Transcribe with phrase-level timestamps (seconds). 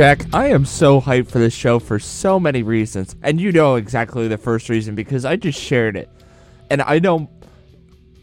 [0.00, 3.16] Jack, I am so hyped for this show for so many reasons.
[3.22, 6.08] And you know exactly the first reason because I just shared it.
[6.70, 7.28] And I know,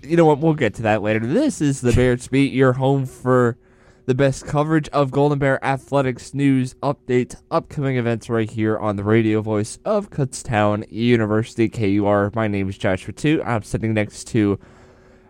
[0.01, 1.19] you know what, we'll get to that later.
[1.19, 3.59] This is the Bears Beat, your home for
[4.07, 9.03] the best coverage of Golden Bear athletics news, updates, upcoming events right here on the
[9.03, 12.31] radio voice of Kutztown University, KUR.
[12.33, 13.43] My name is Joshua Two.
[13.45, 14.57] I'm sitting next to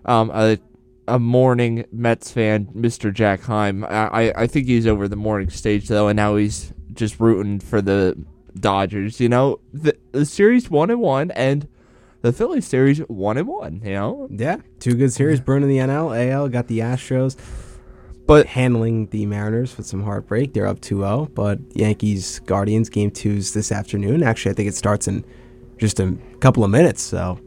[0.05, 0.59] um, a
[1.07, 3.13] a morning Mets fan, Mr.
[3.13, 3.83] Jack Heim.
[3.85, 7.81] I, I think he's over the morning stage though, and now he's just rooting for
[7.81, 8.17] the
[8.59, 9.19] Dodgers.
[9.19, 11.67] You know, the, the series one and one, and
[12.21, 13.81] the Philly series one and one.
[13.83, 15.39] You know, Yeah, two good series.
[15.39, 17.37] Bruin in the NL, AL got the Astros,
[18.25, 20.53] but handling the Mariners with some heartbreak.
[20.53, 24.23] They're up 2-0, but Yankees Guardians game two's this afternoon.
[24.23, 25.23] Actually, I think it starts in
[25.77, 27.39] just a couple of minutes, so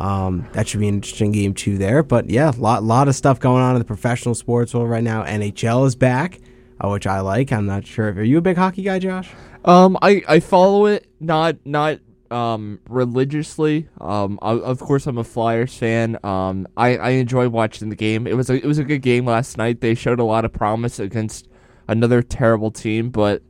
[0.00, 2.02] um, that should be an interesting game two there.
[2.02, 5.04] But yeah, a lot lot of stuff going on in the professional sports world right
[5.04, 5.24] now.
[5.24, 6.40] NHL is back,
[6.80, 7.52] uh, which I like.
[7.52, 8.08] I'm not sure.
[8.10, 9.30] Are you a big hockey guy, Josh?
[9.64, 11.98] Um, I, I follow it not not
[12.30, 13.88] um religiously.
[14.00, 16.18] Um, I, of course I'm a Flyers fan.
[16.24, 18.26] Um, I, I enjoy watching the game.
[18.26, 19.80] It was a it was a good game last night.
[19.80, 21.48] They showed a lot of promise against
[21.88, 23.42] another terrible team, but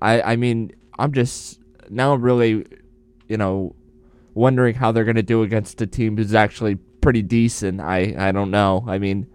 [0.00, 2.66] I I mean I'm just now really,
[3.28, 3.74] you know,
[4.34, 7.80] wondering how they're gonna do against a team who's actually pretty decent.
[7.80, 8.84] I I don't know.
[8.86, 9.26] I mean,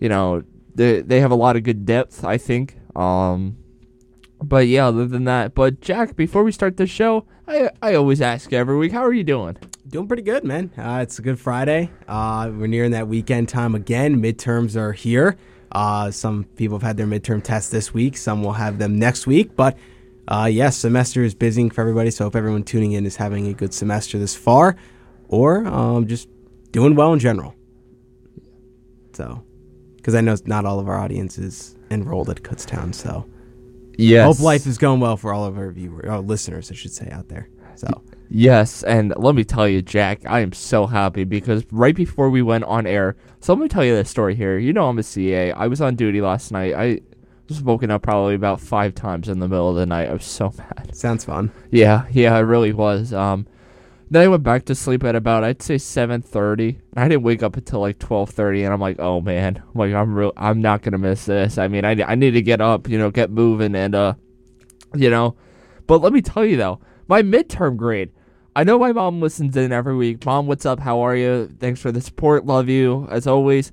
[0.00, 0.42] you know,
[0.74, 2.24] they they have a lot of good depth.
[2.24, 2.78] I think.
[2.96, 3.56] Um.
[4.40, 8.20] But yeah, other than that, but Jack, before we start the show, I I always
[8.20, 9.56] ask every week, how are you doing?
[9.88, 10.70] Doing pretty good, man.
[10.78, 11.90] Uh, it's a good Friday.
[12.06, 14.22] Uh, we're nearing that weekend time again.
[14.22, 15.36] Midterms are here.
[15.72, 18.16] Uh, some people have had their midterm tests this week.
[18.16, 19.56] Some will have them next week.
[19.56, 19.76] But
[20.28, 22.10] uh, yes, semester is busy for everybody.
[22.10, 24.76] So I hope everyone tuning in is having a good semester this far,
[25.28, 26.28] or um, just
[26.70, 27.54] doing well in general.
[29.14, 29.42] So,
[29.96, 33.26] because I know not all of our audience is enrolled at Kutztown, so
[33.96, 34.24] Yes.
[34.26, 37.08] hope life is going well for all of our viewers, our listeners, I should say,
[37.10, 37.48] out there.
[37.74, 37.88] So.
[38.28, 42.42] Yes, and let me tell you, Jack, I am so happy because right before we
[42.42, 44.58] went on air, so let me tell you this story here.
[44.58, 45.52] You know I'm a CA.
[45.52, 46.74] I was on duty last night.
[46.74, 47.00] I
[47.48, 50.08] was woken up probably about five times in the middle of the night.
[50.08, 50.94] I was so mad.
[50.94, 51.50] Sounds fun.
[51.70, 53.12] Yeah, yeah, I really was.
[53.12, 53.46] Um,
[54.10, 56.78] then I went back to sleep at about I'd say seven thirty.
[56.96, 59.92] I didn't wake up until like twelve thirty, and I'm like, oh man, I'm like
[59.92, 60.32] I'm real.
[60.36, 61.58] I'm not gonna miss this.
[61.58, 64.14] I mean, I I need to get up, you know, get moving, and uh,
[64.94, 65.36] you know.
[65.86, 68.10] But let me tell you though, my midterm grade.
[68.56, 70.24] I know my mom listens in every week.
[70.26, 70.80] Mom, what's up?
[70.80, 71.54] How are you?
[71.60, 72.44] Thanks for the support.
[72.44, 73.70] Love you as always.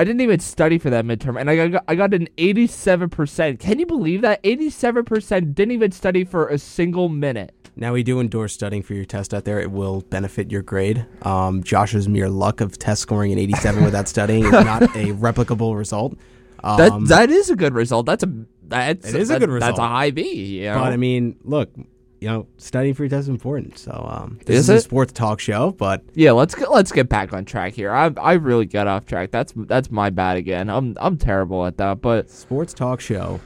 [0.00, 3.58] I didn't even study for that midterm, and I got I got an 87%.
[3.60, 4.42] Can you believe that?
[4.42, 7.54] 87% didn't even study for a single minute.
[7.76, 9.60] Now we do endorse studying for your test out there.
[9.60, 11.04] It will benefit your grade.
[11.22, 14.86] Um, Josh's mere luck of test scoring an 87 without studying is not a
[15.26, 16.16] replicable result.
[16.64, 18.06] Um, That that is a good result.
[18.06, 18.32] That's a
[18.68, 20.60] that's It is a that- good That's a high B.
[20.60, 20.74] You know?
[20.80, 21.70] but I mean, look,
[22.20, 23.78] you know, studying for your test is important.
[23.78, 27.08] So um, this Is is, a sports talk show, but yeah, let's get let's get
[27.08, 27.90] back on track here.
[27.90, 29.30] I I really got off track.
[29.30, 30.68] That's that's my bad again.
[30.68, 32.02] I'm I'm terrible at that.
[32.02, 33.40] But sports talk show.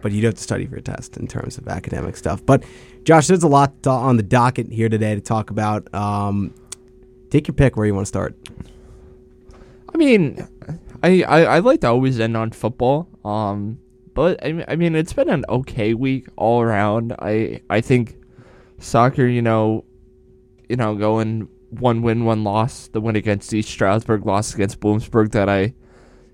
[0.00, 2.44] But you do have to study for your test in terms of academic stuff.
[2.46, 2.62] But
[3.02, 5.92] Josh, there's a lot to- on the docket here today to talk about.
[5.92, 6.54] Um,
[7.30, 8.36] take your pick where you want to start.
[9.92, 10.46] I mean,
[11.02, 13.08] I, I I like to always end on football.
[13.24, 13.80] Um,
[14.18, 17.14] but I mean, I mean it's been an okay week all around.
[17.20, 18.16] I I think
[18.78, 19.84] soccer, you know,
[20.68, 22.88] you know, going one win, one loss.
[22.88, 25.74] The win against East Stroudsburg, loss against Bloomsburg that I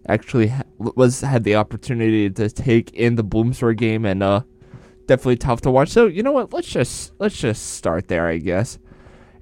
[0.08, 4.40] actually ha- was had the opportunity to take in the Bloomsburg game and uh
[5.06, 5.90] definitely tough to watch.
[5.90, 6.54] So, you know what?
[6.54, 8.78] Let's just let's just start there, I guess.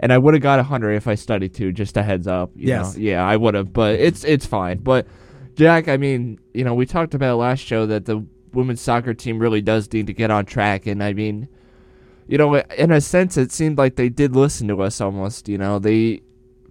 [0.01, 2.51] And I would have got a 100 if I studied too, just a heads up.
[2.57, 2.97] you Yes.
[2.97, 3.03] know.
[3.03, 4.79] Yeah, I would have, but it's it's fine.
[4.79, 5.07] But
[5.55, 9.39] Jack, I mean, you know, we talked about last show that the women's soccer team
[9.39, 11.49] really does need to get on track and I mean,
[12.27, 15.59] you know, in a sense it seemed like they did listen to us almost, you
[15.59, 15.79] know.
[15.79, 16.23] They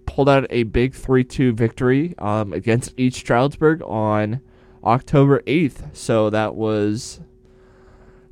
[0.05, 4.41] pulled out a big 3-2 victory um, against East Stroudsburg on
[4.83, 5.95] October 8th.
[5.95, 7.19] So that was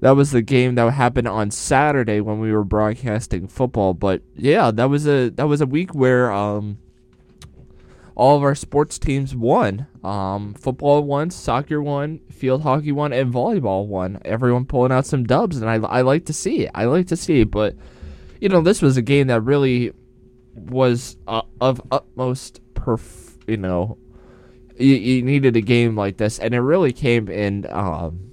[0.02, 3.94] that was the game that happened on Saturday when we were broadcasting football.
[3.94, 6.80] But yeah, that was a that was a week where um,
[8.20, 9.88] all of our sports teams won.
[10.04, 14.20] Um, football won, soccer won, field hockey won, and volleyball won.
[14.26, 16.72] Everyone pulling out some dubs, and I I like to see it.
[16.76, 17.50] I like to see it.
[17.50, 17.78] But
[18.42, 19.94] you know, this was a game that really
[20.54, 23.38] was uh, of utmost perf.
[23.48, 23.98] You know,
[24.78, 27.68] you, you needed a game like this, and it really came in.
[27.70, 28.32] Um,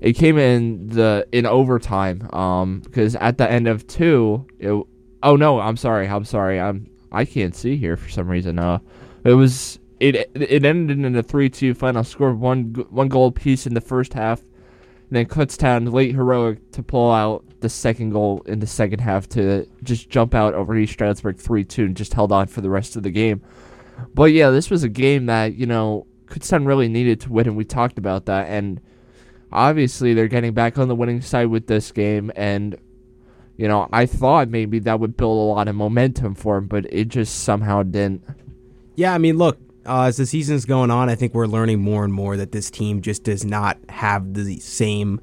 [0.00, 2.32] it came in the in overtime.
[2.32, 4.70] Um, because at the end of two, it,
[5.24, 8.58] oh no, I'm sorry, I'm sorry, I'm I can't see here for some reason.
[8.58, 8.78] Uh,
[9.24, 13.66] it was it it ended in a three two final score, one one goal piece
[13.66, 14.40] in the first half.
[14.40, 19.28] And then Kutztown late heroic to pull out the second goal in the second half
[19.30, 22.70] to just jump out over East Stroudsburg 3 2 and just held on for the
[22.70, 23.40] rest of the game.
[24.14, 27.56] But yeah, this was a game that, you know, Kutztown really needed to win, and
[27.56, 28.48] we talked about that.
[28.48, 28.80] And
[29.52, 32.30] obviously, they're getting back on the winning side with this game.
[32.36, 32.76] And,
[33.56, 36.86] you know, I thought maybe that would build a lot of momentum for him, but
[36.92, 38.22] it just somehow didn't.
[38.96, 42.04] Yeah, I mean, look, uh, as the season's going on, I think we're learning more
[42.04, 45.20] and more that this team just does not have the same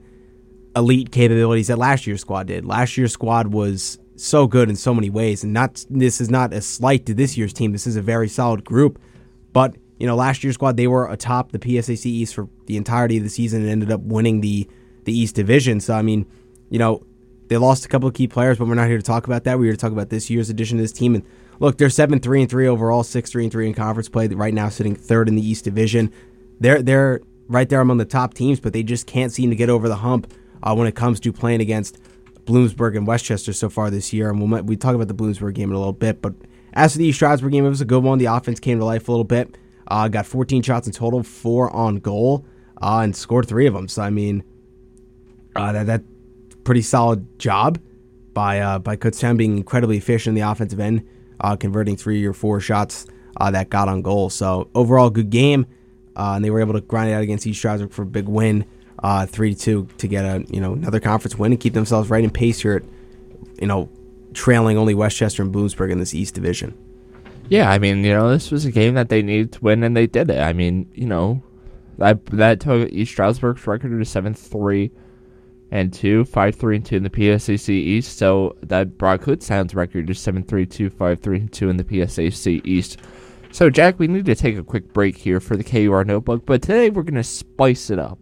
[0.76, 2.66] elite capabilities that last year's squad did.
[2.66, 6.54] Last year's squad was so good in so many ways, and not this is not
[6.54, 7.72] a slight to this year's team.
[7.72, 9.00] This is a very solid group,
[9.52, 13.18] but you know, last year's squad they were atop the PSAC East for the entirety
[13.18, 14.68] of the season and ended up winning the
[15.04, 15.80] the East Division.
[15.80, 16.26] So I mean,
[16.70, 17.06] you know,
[17.54, 19.60] they lost a couple of key players, but we're not here to talk about that.
[19.60, 21.24] We're here to talk about this year's addition to this team and
[21.60, 24.28] look, they're seven three and three overall, six three and three in conference play.
[24.28, 26.12] Right now, sitting third in the East Division.
[26.60, 29.70] They're they're right there among the top teams, but they just can't seem to get
[29.70, 32.00] over the hump uh, when it comes to playing against
[32.46, 34.30] Bloomsburg and West Chester so far this year.
[34.30, 36.34] And we'll we talk about the Bloomsburg game in a little bit, but
[36.74, 38.18] as for the East Stroudsburg game, it was a good one.
[38.18, 39.58] The offense came to life a little bit.
[39.88, 42.46] Uh, got 14 shots in total, four on goal,
[42.82, 43.88] uh, and scored three of them.
[43.88, 44.44] So I mean,
[45.56, 46.02] uh, that that
[46.64, 47.80] pretty solid job
[48.34, 51.08] by uh, by Kutztown being incredibly efficient in the offensive end
[51.40, 53.06] uh, converting three or four shots
[53.38, 54.30] uh, that got on goal.
[54.30, 55.68] So overall, good game,
[56.16, 58.28] uh, and they were able to grind it out against East Stroudsburg for a big
[58.28, 58.66] win,
[59.00, 62.10] uh, three to two, to get a you know another conference win and keep themselves
[62.10, 62.78] right in pace here.
[62.78, 62.84] At,
[63.62, 63.90] you know,
[64.34, 66.78] trailing only West Chester and Bloomsburg in this East Division.
[67.50, 69.96] Yeah, I mean, you know, this was a game that they needed to win, and
[69.96, 70.40] they did it.
[70.40, 71.44] I mean, you know,
[71.98, 74.92] that that took East Stroudsburg's record to seven three
[75.74, 78.20] and two, five three and two in the PSAC East.
[78.20, 81.84] So that brought Sounds record to seven three two, five three and two in the
[81.84, 83.00] PSAC East.
[83.52, 86.62] So Jack, we need to take a quick break here for the KUR notebook, but
[86.62, 88.20] today we're gonna spice it up.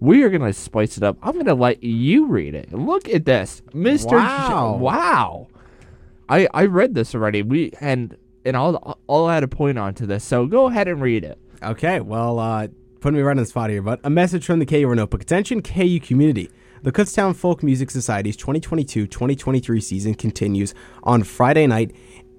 [0.00, 1.18] We are gonna spice it up.
[1.22, 2.72] I'm gonna let you read it.
[2.72, 4.16] Look at this, Mister.
[4.16, 4.76] Wow!
[4.78, 5.48] J- wow!
[6.30, 7.42] I I read this already.
[7.42, 8.16] We and
[8.46, 10.24] and I'll I'll add a point onto this.
[10.24, 11.38] So go ahead and read it.
[11.62, 12.00] Okay.
[12.00, 12.68] Well, uh,
[13.00, 15.20] putting me right on the spot here, but a message from the KUR notebook.
[15.20, 16.48] Attention, KU community.
[16.86, 20.72] The Kutztown Folk Music Society's 2022 2023 season continues
[21.02, 21.90] on Friday night,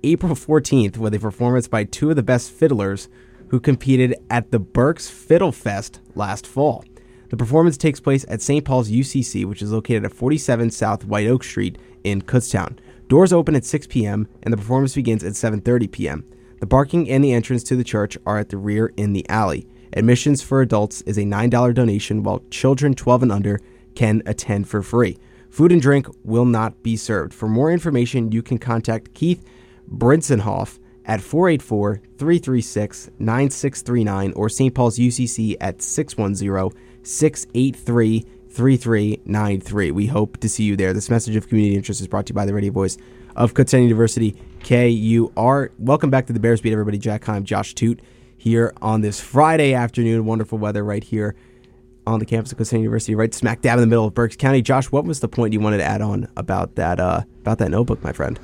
[0.03, 3.09] April 14th, with a performance by two of the best fiddlers
[3.49, 6.85] who competed at the Berks Fiddle Fest last fall.
[7.27, 8.63] The performance takes place at St.
[8.63, 12.79] Paul's UCC, which is located at 47 South White Oak Street in Kutztown.
[13.09, 14.29] Doors open at 6 p.m.
[14.43, 16.25] and the performance begins at 7:30 p.m.
[16.61, 19.67] The parking and the entrance to the church are at the rear in the alley.
[19.91, 23.59] Admissions for adults is a $9 donation, while children 12 and under
[23.97, 25.17] can attend for free.
[25.49, 27.33] Food and drink will not be served.
[27.33, 29.43] For more information, you can contact Keith
[29.91, 34.75] Brinsenhoff at 484 336 9639 or St.
[34.75, 39.91] Paul's UCC at 610 683 3393.
[39.91, 40.93] We hope to see you there.
[40.93, 42.99] This message of community interest is brought to you by the radio voice
[43.35, 45.71] of Kutztown University, KUR.
[45.79, 46.99] Welcome back to the Bears Beat, everybody.
[46.99, 47.99] Jack Heim, Josh Toot
[48.37, 50.25] here on this Friday afternoon.
[50.25, 51.35] Wonderful weather right here
[52.07, 54.61] on the campus of Kutztown University, right smack dab in the middle of Berks County.
[54.61, 57.69] Josh, what was the point you wanted to add on about that uh, about that
[57.69, 58.39] notebook, my friend?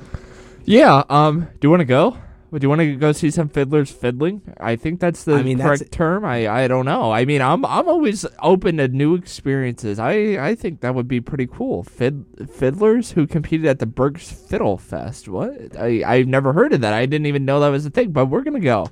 [0.64, 1.02] Yeah.
[1.08, 1.48] Um.
[1.60, 2.18] Do you want to go?
[2.52, 4.40] Do you want to go see some fiddlers fiddling?
[4.60, 6.24] I think that's the I mean, correct that's- term.
[6.24, 7.10] I, I don't know.
[7.10, 9.98] I mean, I'm I'm always open to new experiences.
[9.98, 11.82] I, I think that would be pretty cool.
[11.82, 15.28] Fid, fiddlers who competed at the Berks Fiddle Fest.
[15.28, 15.76] What?
[15.76, 16.94] I I've never heard of that.
[16.94, 18.12] I didn't even know that was a thing.
[18.12, 18.86] But we're gonna go.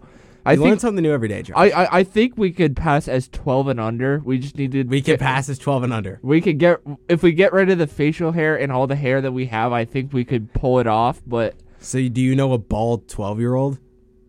[0.45, 1.57] I I learn think something new every day, Josh.
[1.57, 4.21] I, I I think we could pass as 12 and under.
[4.25, 6.19] We just needed we can pass as 12 and under.
[6.23, 9.21] We could get if we get rid of the facial hair and all the hair
[9.21, 9.73] that we have.
[9.73, 11.23] I think we could pull it off.
[11.27, 13.79] But So, do you know a bald 12 year old?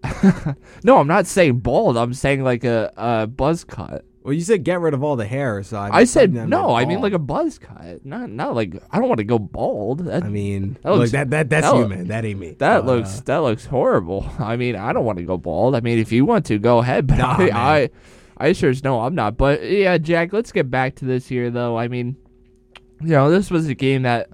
[0.84, 1.98] no, I'm not saying bald.
[1.98, 4.06] I'm saying like a, a buzz cut.
[4.24, 6.74] Well, you said get rid of all the hair, so I, I said no.
[6.74, 8.06] I mean like a buzz cut.
[8.06, 10.00] Not not like I don't want to go bald.
[10.06, 12.08] That I mean, That look, that, that that's that you, look- man.
[12.08, 12.52] That ain't me.
[12.60, 14.26] that Uh, looks that looks horrible.
[14.40, 15.76] I mean I don't want to go bald.
[15.76, 17.50] I mean if you want to go ahead, but Nah, I.
[17.54, 17.90] I
[18.36, 19.38] I sure as no I'm not.
[19.38, 20.34] But yeah, Jack.
[20.34, 21.78] Let's get back to this here though.
[21.78, 22.16] I mean,
[23.02, 24.30] you know this was a game that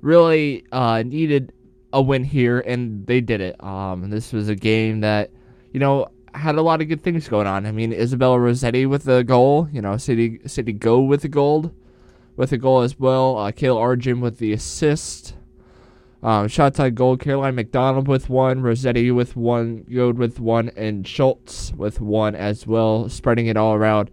[0.00, 1.52] really uh, needed
[1.92, 3.62] a win here, and they did it.
[3.62, 5.30] Um, this was a game that,
[5.72, 7.66] you know, had a lot of good things going on.
[7.66, 9.68] I mean, Isabella Rossetti with the goal.
[9.72, 11.72] You know, City City Go with the gold,
[12.36, 13.38] with the goal as well.
[13.38, 15.34] Uh, Kale Arjun with the assist.
[16.22, 17.16] Um, shot on goal.
[17.16, 18.62] Caroline McDonald with one.
[18.62, 19.84] Rossetti with one.
[19.88, 24.10] Yode with one, and Schultz with one as well, spreading it all around.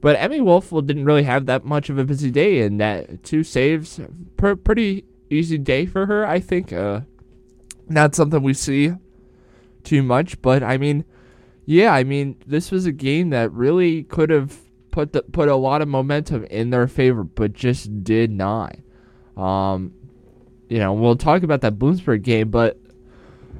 [0.00, 3.42] But Emmy Wolfel didn't really have that much of a busy day, and that two
[3.42, 4.00] saves,
[4.36, 6.72] per, pretty easy day for her, I think.
[6.72, 7.00] Uh,
[7.88, 8.92] not something we see
[9.82, 11.04] too much, but I mean,
[11.68, 14.56] yeah, I mean, this was a game that really could have
[14.90, 18.74] put the, put a lot of momentum in their favor, but just did not.
[19.36, 19.92] Um,
[20.70, 22.80] you know, we'll talk about that Bloomsburg game, but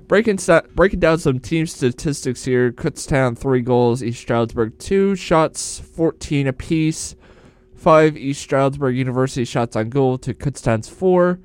[0.06, 0.38] breaking
[0.74, 7.14] breaking down some team statistics here: Kutztown three goals, East Stroudsburg two shots, fourteen apiece.
[7.74, 11.40] Five East Stroudsburg University shots on goal to Kutztown's four.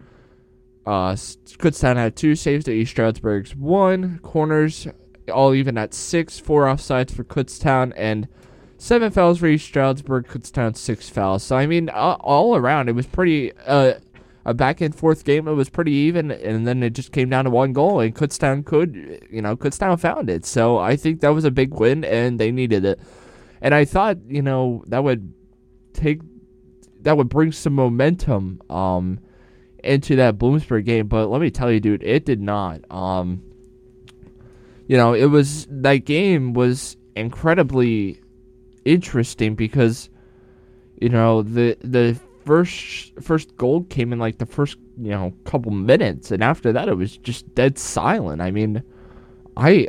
[0.86, 4.20] Uh, Kutztown had two saves to East Stroudsburg's one.
[4.20, 4.88] Corners
[5.32, 6.40] all even at six.
[6.40, 8.28] Four offsides for Kutztown and
[8.78, 10.28] seven fouls for East Stroudsburg.
[10.28, 11.44] Kutztown six fouls.
[11.44, 13.94] So I mean, all, all around it was pretty uh,
[14.46, 15.48] a back and forth game.
[15.48, 18.66] It was pretty even, and then it just came down to one goal, and Kutztown
[18.66, 20.46] could, you know, Kutztown found it.
[20.46, 23.00] So I think that was a big win, and they needed it.
[23.62, 25.34] And I thought, you know, that would
[25.94, 26.20] take,
[27.02, 29.20] that would bring some momentum um,
[29.82, 31.08] into that Bloomsburg game.
[31.08, 32.82] But let me tell you, dude, it did not.
[32.92, 33.42] Um,
[34.88, 38.20] you know, it was that game was incredibly
[38.86, 40.10] interesting because,
[41.00, 45.72] you know, the the first first goal came in like the first you know couple
[45.72, 48.42] minutes, and after that it was just dead silent.
[48.42, 48.84] I mean,
[49.56, 49.88] I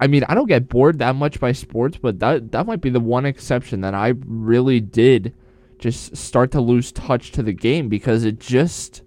[0.00, 2.90] I mean I don't get bored that much by sports, but that that might be
[2.90, 5.34] the one exception that I really did
[5.78, 9.02] just start to lose touch to the game because it just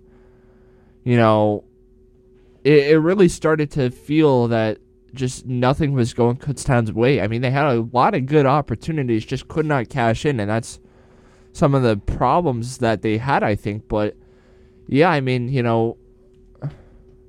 [1.03, 1.63] you know
[2.63, 4.79] it, it really started to feel that
[5.15, 7.21] just nothing was going Kutztown's way.
[7.21, 10.49] I mean, they had a lot of good opportunities, just could not cash in, and
[10.49, 10.79] that's
[11.53, 13.87] some of the problems that they had, I think.
[13.87, 14.15] But
[14.87, 15.97] yeah, I mean, you know,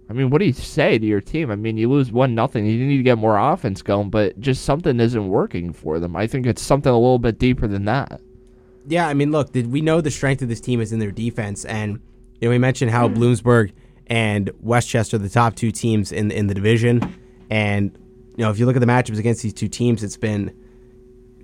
[0.09, 1.50] I mean, what do you say to your team?
[1.50, 2.66] I mean, you lose one nothing.
[2.66, 6.14] You need to get more offense going, but just something isn't working for them.
[6.14, 8.21] I think it's something a little bit deeper than that.
[8.87, 11.11] Yeah, I mean, look, did we know the strength of this team is in their
[11.11, 12.00] defense, and
[12.40, 13.73] you know, we mentioned how Bloomsburg
[14.07, 17.00] and West Chester the top two teams in in the division,
[17.50, 17.97] and
[18.37, 20.55] you know, if you look at the matchups against these two teams, it's been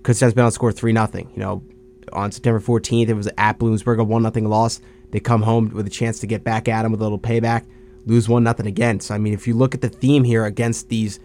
[0.03, 1.31] Kutztown's been on score three nothing.
[1.35, 1.63] You know,
[2.13, 3.09] on September 14th.
[3.09, 4.81] It was at Bloomsburg, a 1 0 loss.
[5.11, 7.65] They come home with a chance to get back at them with a little payback,
[8.07, 9.01] lose 1 0 again.
[9.01, 11.21] So, I mean, if you look at the theme here against these,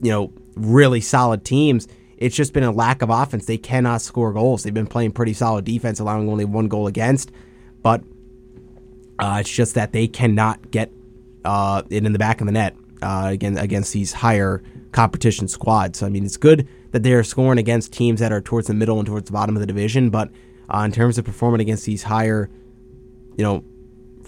[0.00, 3.46] you know, really solid teams, it's just been a lack of offense.
[3.46, 4.62] They cannot score goals.
[4.62, 7.32] They've been playing pretty solid defense, allowing only one goal against.
[7.82, 8.02] But
[9.18, 10.90] uh, it's just that they cannot get
[11.44, 15.98] uh, it in the back of the net uh, again against these higher competition squads.
[15.98, 18.74] So I mean, it's good that they are scoring against teams that are towards the
[18.74, 20.30] middle and towards the bottom of the division, but
[20.72, 22.48] uh, in terms of performing against these higher,
[23.36, 23.64] you know,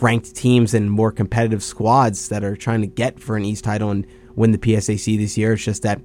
[0.00, 3.90] ranked teams and more competitive squads that are trying to get for an East title
[3.90, 6.00] and win the PSAC this year, it's just that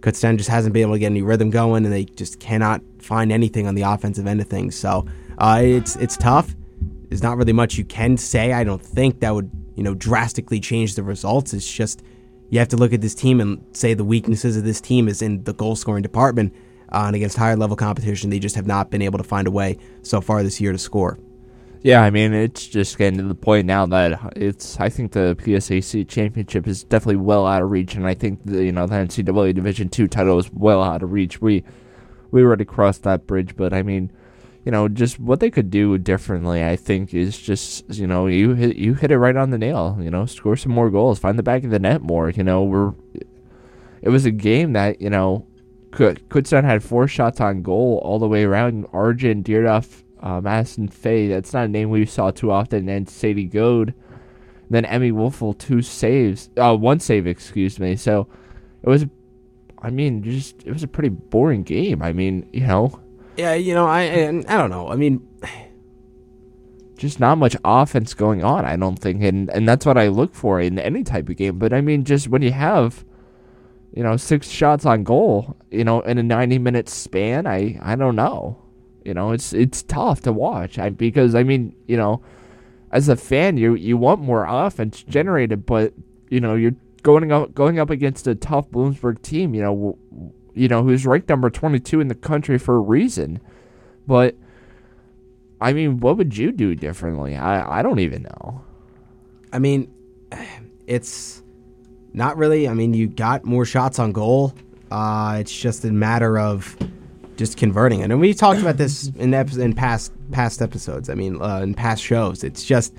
[0.00, 3.32] Kutztown just hasn't been able to get any rhythm going, and they just cannot find
[3.32, 4.74] anything on the offensive end of things.
[4.76, 5.06] So
[5.38, 6.54] uh, it's it's tough.
[7.08, 8.52] There's not really much you can say.
[8.52, 11.52] I don't think that would you know drastically change the results.
[11.52, 12.02] It's just
[12.50, 15.22] you have to look at this team and say the weaknesses of this team is
[15.22, 16.54] in the goal scoring department.
[16.92, 19.50] Uh, and against higher level competition, they just have not been able to find a
[19.50, 21.18] way so far this year to score.
[21.84, 24.80] Yeah, I mean, it's just getting to the point now that it's.
[24.80, 28.64] I think the PSAC championship is definitely well out of reach, and I think the
[28.64, 31.42] you know the NCAA Division two title is well out of reach.
[31.42, 31.62] We
[32.30, 34.10] we already crossed that bridge, but I mean,
[34.64, 38.54] you know, just what they could do differently, I think, is just you know you
[38.54, 39.98] hit you hit it right on the nail.
[40.00, 42.30] You know, score some more goals, find the back of the net more.
[42.30, 42.94] You know, we're
[44.00, 45.46] it was a game that you know
[45.92, 48.86] Kutztown had four shots on goal all the way around.
[48.92, 51.28] Arjun, Deerduff, uh, Madison Fay.
[51.28, 52.88] That's not a name we saw too often.
[52.88, 53.94] And Sadie Goad.
[54.70, 56.48] Then Emmy Wolfel, two saves.
[56.56, 57.96] Uh, one save, excuse me.
[57.96, 58.28] So
[58.82, 59.04] it was,
[59.80, 62.02] I mean, just it was a pretty boring game.
[62.02, 62.98] I mean, you know,
[63.36, 64.88] yeah, you know, I I don't know.
[64.88, 65.26] I mean,
[66.96, 68.64] just not much offense going on.
[68.64, 71.58] I don't think, and and that's what I look for in any type of game.
[71.58, 73.04] But I mean, just when you have,
[73.92, 77.96] you know, six shots on goal, you know, in a ninety minute span, I I
[77.96, 78.62] don't know.
[79.04, 80.78] You know, it's it's tough to watch.
[80.78, 82.22] I because I mean, you know,
[82.90, 85.92] as a fan, you you want more offense generated, but
[86.30, 89.54] you know, you're going up going up against a tough Bloomsburg team.
[89.54, 89.98] You know
[90.54, 93.40] you know, who's ranked number 22 in the country for a reason.
[94.06, 94.36] But,
[95.60, 97.36] I mean, what would you do differently?
[97.36, 98.64] I, I don't even know.
[99.52, 99.92] I mean,
[100.86, 101.42] it's
[102.12, 102.68] not really.
[102.68, 104.54] I mean, you got more shots on goal.
[104.90, 106.76] Uh, it's just a matter of
[107.36, 108.10] just converting it.
[108.10, 111.10] And we talked about this in in past past episodes.
[111.10, 112.44] I mean, uh, in past shows.
[112.44, 112.94] It's just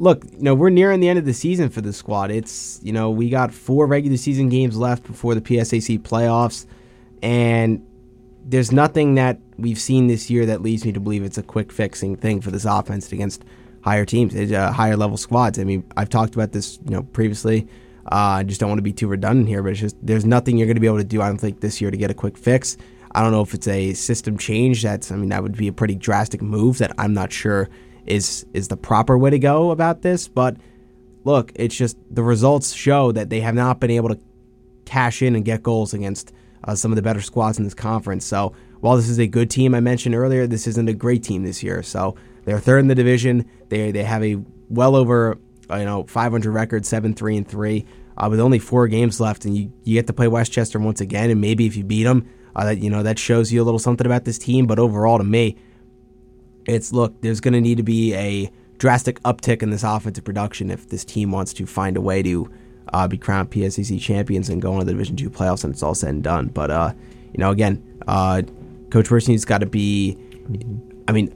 [0.00, 2.30] look, you know, we're nearing the end of the season for the squad.
[2.30, 6.66] It's, you know, we got four regular season games left before the PSAC playoffs,
[7.22, 7.86] and
[8.44, 11.70] there's nothing that we've seen this year that leads me to believe it's a quick
[11.70, 13.44] fixing thing for this offense against
[13.82, 15.58] higher teams, uh, higher level squads.
[15.58, 17.68] I mean, I've talked about this, you know, previously.
[18.10, 20.56] Uh, I just don't want to be too redundant here, but it's just there's nothing
[20.56, 21.20] you're going to be able to do.
[21.20, 22.78] I don't think this year to get a quick fix.
[23.12, 24.82] I don't know if it's a system change.
[24.82, 27.68] That's I mean that would be a pretty drastic move that I'm not sure
[28.06, 30.28] is is the proper way to go about this.
[30.28, 30.56] But
[31.24, 34.18] look, it's just the results show that they have not been able to
[34.84, 36.32] cash in and get goals against
[36.64, 38.24] uh, some of the better squads in this conference.
[38.24, 41.44] So while this is a good team I mentioned earlier, this isn't a great team
[41.44, 41.82] this year.
[41.82, 43.48] So they're third in the division.
[43.68, 44.38] They they have a
[44.68, 45.38] well over
[45.70, 47.86] uh, you know 500 record, seven three and three.
[48.16, 51.00] Uh, with only four games left, and you, you get to play West Chester once
[51.00, 53.64] again, and maybe if you beat them, uh, that you know that shows you a
[53.64, 54.66] little something about this team.
[54.66, 55.56] But overall, to me,
[56.66, 57.20] it's look.
[57.20, 61.04] There's going to need to be a drastic uptick in this offensive production if this
[61.04, 62.50] team wants to find a way to
[62.92, 65.94] uh, be crowned PSAC champions and go into the Division Two playoffs, and it's all
[65.94, 66.48] said and done.
[66.48, 66.92] But uh,
[67.32, 68.42] you know, again, uh,
[68.90, 70.16] Coach Worthington's got to be,
[71.06, 71.34] I mean,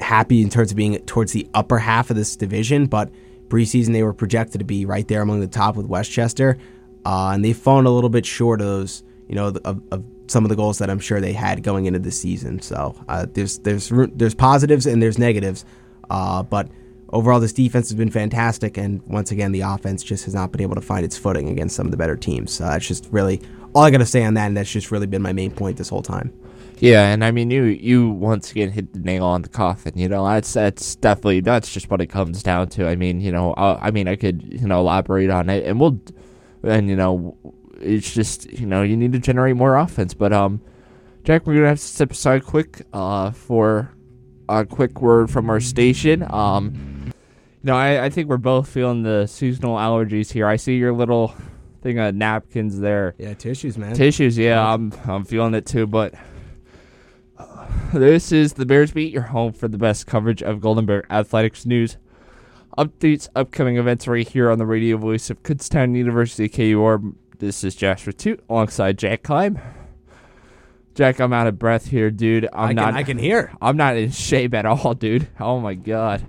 [0.00, 2.86] happy in terms of being towards the upper half of this division.
[2.86, 3.10] But
[3.48, 6.58] preseason, they were projected to be right there among the top with West Chester,
[7.04, 10.44] uh, and they've fallen a little bit short of those, you know, of, of some
[10.44, 12.60] of the goals that I'm sure they had going into the season.
[12.60, 15.64] So uh, there's there's there's positives and there's negatives,
[16.10, 16.68] uh, but
[17.10, 20.60] overall this defense has been fantastic, and once again the offense just has not been
[20.60, 22.52] able to find its footing against some of the better teams.
[22.52, 23.40] So that's just really
[23.74, 25.76] all I got to say on that, and that's just really been my main point
[25.76, 26.32] this whole time.
[26.78, 29.92] Yeah, and I mean you you once again hit the nail on the coffin.
[29.96, 32.86] You know that's that's definitely that's just what it comes down to.
[32.86, 35.80] I mean you know uh, I mean I could you know elaborate on it, and
[35.80, 35.98] we'll
[36.62, 37.36] and you know
[37.80, 40.14] it's just you know you need to generate more offense.
[40.14, 40.60] But um,
[41.24, 43.92] Jack, we're gonna have to step aside quick uh for
[44.48, 46.24] a quick word from our station.
[46.30, 47.12] Um, you
[47.64, 50.46] know I I think we're both feeling the seasonal allergies here.
[50.46, 51.34] I see your little
[51.82, 53.14] thing of napkins there.
[53.18, 53.94] Yeah, tissues, man.
[53.94, 56.14] Tissues, yeah, I'm I'm feeling it too, but.
[57.38, 61.04] uh, This is the Bears Beat, your home for the best coverage of Golden Bear
[61.10, 61.96] athletics news,
[62.78, 67.00] updates, upcoming events right here on the radio voice of Kutztown University KUR.
[67.38, 69.60] This is Joshua Toot alongside Jack Klein.
[70.94, 72.48] Jack, I'm out of breath here, dude.
[72.52, 72.94] I'm I can, not.
[72.94, 73.52] I can hear.
[73.60, 75.28] I'm not in shape at all, dude.
[75.38, 76.24] Oh my god.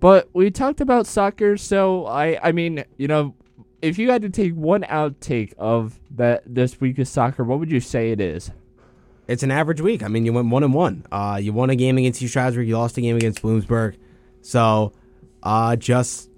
[0.00, 3.34] But we talked about soccer, so I I mean, you know,
[3.82, 7.70] if you had to take one outtake of that this week of soccer, what would
[7.70, 8.50] you say it is?
[9.28, 10.02] It's an average week.
[10.02, 11.04] I mean, you went one and one.
[11.12, 12.66] Uh, you won a game against East Stroudsburg.
[12.68, 13.96] You lost a game against Bloomsburg.
[14.40, 14.92] So,
[15.42, 16.30] uh, just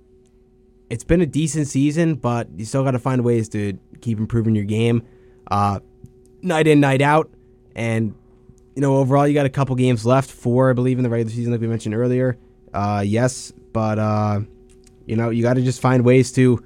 [0.91, 4.55] it's been a decent season, but you still got to find ways to keep improving
[4.55, 5.03] your game,
[5.51, 5.81] uh,
[6.43, 7.31] night in, night out,
[7.75, 8.15] and
[8.75, 10.31] you know overall you got a couple games left.
[10.31, 12.39] Four, I believe, in the regular season, like we mentioned earlier.
[12.73, 14.41] Uh, yes, but uh,
[15.07, 16.65] you know you got to just find ways to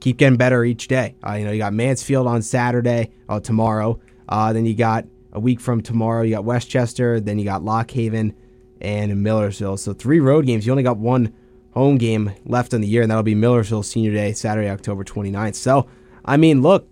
[0.00, 1.14] keep getting better each day.
[1.26, 4.00] Uh, you know you got Mansfield on Saturday, uh, tomorrow.
[4.28, 7.20] Uh, then you got a week from tomorrow, you got West Chester.
[7.20, 8.34] Then you got Lock Haven
[8.80, 9.76] and Millersville.
[9.76, 10.66] So three road games.
[10.66, 11.32] You only got one
[11.70, 15.54] home game left in the year, and that'll be Millersville Senior Day, Saturday, October 29th.
[15.54, 15.88] So,
[16.24, 16.88] I mean, look,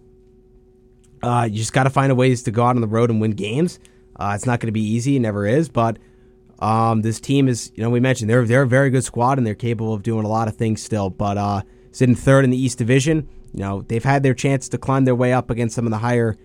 [1.22, 3.20] uh, you just got to find a ways to go out on the road and
[3.20, 3.78] win games.
[4.18, 5.98] Uh, it's not going to be easy, it never is, but
[6.58, 9.46] um, this team is, you know, we mentioned they're they're a very good squad and
[9.46, 11.10] they're capable of doing a lot of things still.
[11.10, 11.62] But uh,
[11.92, 15.14] sitting third in the East Division, you know, they've had their chance to climb their
[15.14, 16.36] way up against some of the higher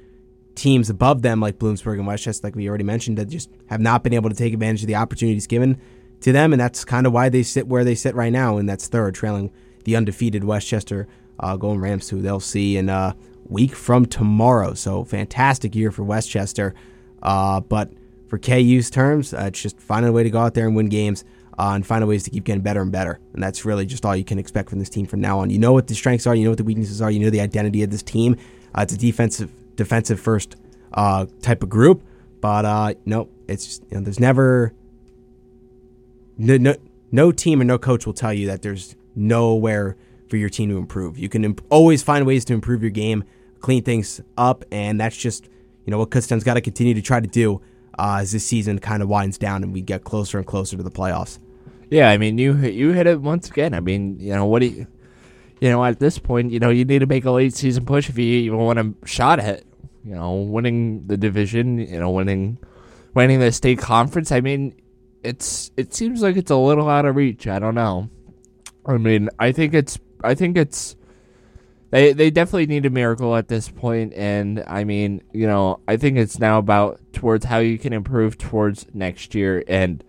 [0.55, 3.79] teams above them, like Bloomsburg and West Chester, like we already mentioned, that just have
[3.79, 5.79] not been able to take advantage of the opportunities given
[6.21, 8.67] to them, and that's kind of why they sit where they sit right now, and
[8.69, 9.51] that's third, trailing
[9.83, 11.07] the undefeated West Chester
[11.39, 14.73] uh, Golden Rams, who they'll see in a week from tomorrow.
[14.73, 16.73] So fantastic year for West Chester,
[17.21, 17.91] uh, but
[18.27, 20.89] for KU's terms, uh, it's just finding a way to go out there and win
[20.89, 21.23] games.
[21.59, 24.05] Uh, and find a ways to keep getting better and better, and that's really just
[24.05, 25.49] all you can expect from this team from now on.
[25.49, 27.41] You know what the strengths are, you know what the weaknesses are, you know the
[27.41, 28.37] identity of this team.
[28.73, 30.55] Uh, it's a defensive, defensive first
[30.93, 32.03] uh, type of group,
[32.39, 34.73] but uh, no, it's just, you know, there's never
[36.41, 36.75] no, no
[37.11, 39.97] no team and no coach will tell you that there's nowhere
[40.29, 41.17] for your team to improve.
[41.17, 43.25] You can imp- always find ways to improve your game,
[43.59, 45.49] clean things up, and that's just
[45.85, 47.61] you know what Kutztown's got to continue to try to do
[47.99, 50.83] uh, as this season kind of winds down and we get closer and closer to
[50.83, 51.39] the playoffs.
[51.89, 53.73] Yeah, I mean you you hit it once again.
[53.73, 54.87] I mean, you know what do you,
[55.59, 58.09] you know at this point, you know you need to make a late season push
[58.09, 59.63] if you even want a shot at
[60.03, 62.57] you know winning the division, you know winning
[63.13, 64.31] winning the state conference.
[64.31, 64.73] I mean,
[65.23, 67.47] it's it seems like it's a little out of reach.
[67.47, 68.09] I don't know.
[68.85, 70.95] I mean, I think it's I think it's
[71.91, 75.97] they they definitely need a miracle at this point and I mean, you know, I
[75.97, 80.03] think it's now about towards how you can improve towards next year and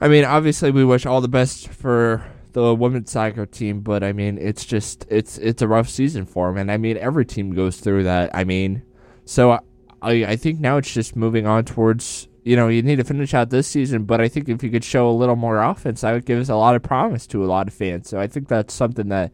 [0.00, 4.12] I mean, obviously we wish all the best for the women's soccer team, but I
[4.12, 7.54] mean, it's just it's it's a rough season for them and I mean, every team
[7.54, 8.34] goes through that.
[8.34, 8.82] I mean,
[9.24, 13.04] so I I think now it's just moving on towards you know, you need to
[13.04, 16.00] finish out this season, but I think if you could show a little more offense,
[16.00, 18.08] that would give us a lot of promise to a lot of fans.
[18.08, 19.32] So I think that's something that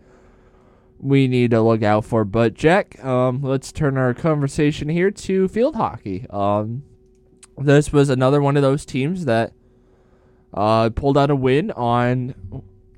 [0.99, 2.25] we need to look out for.
[2.25, 6.27] But Jack, um, let's turn our conversation here to field hockey.
[6.29, 6.83] Um,
[7.57, 9.53] this was another one of those teams that
[10.53, 12.35] uh, pulled out a win on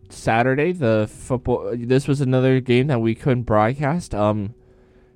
[0.09, 0.73] Saturday.
[0.73, 1.73] The football.
[1.77, 4.15] This was another game that we couldn't broadcast.
[4.15, 4.55] Um,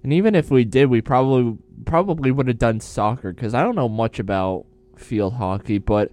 [0.03, 3.77] and even if we did, we probably probably would have done soccer because I don't
[3.77, 4.67] know much about
[5.01, 6.13] field hockey, but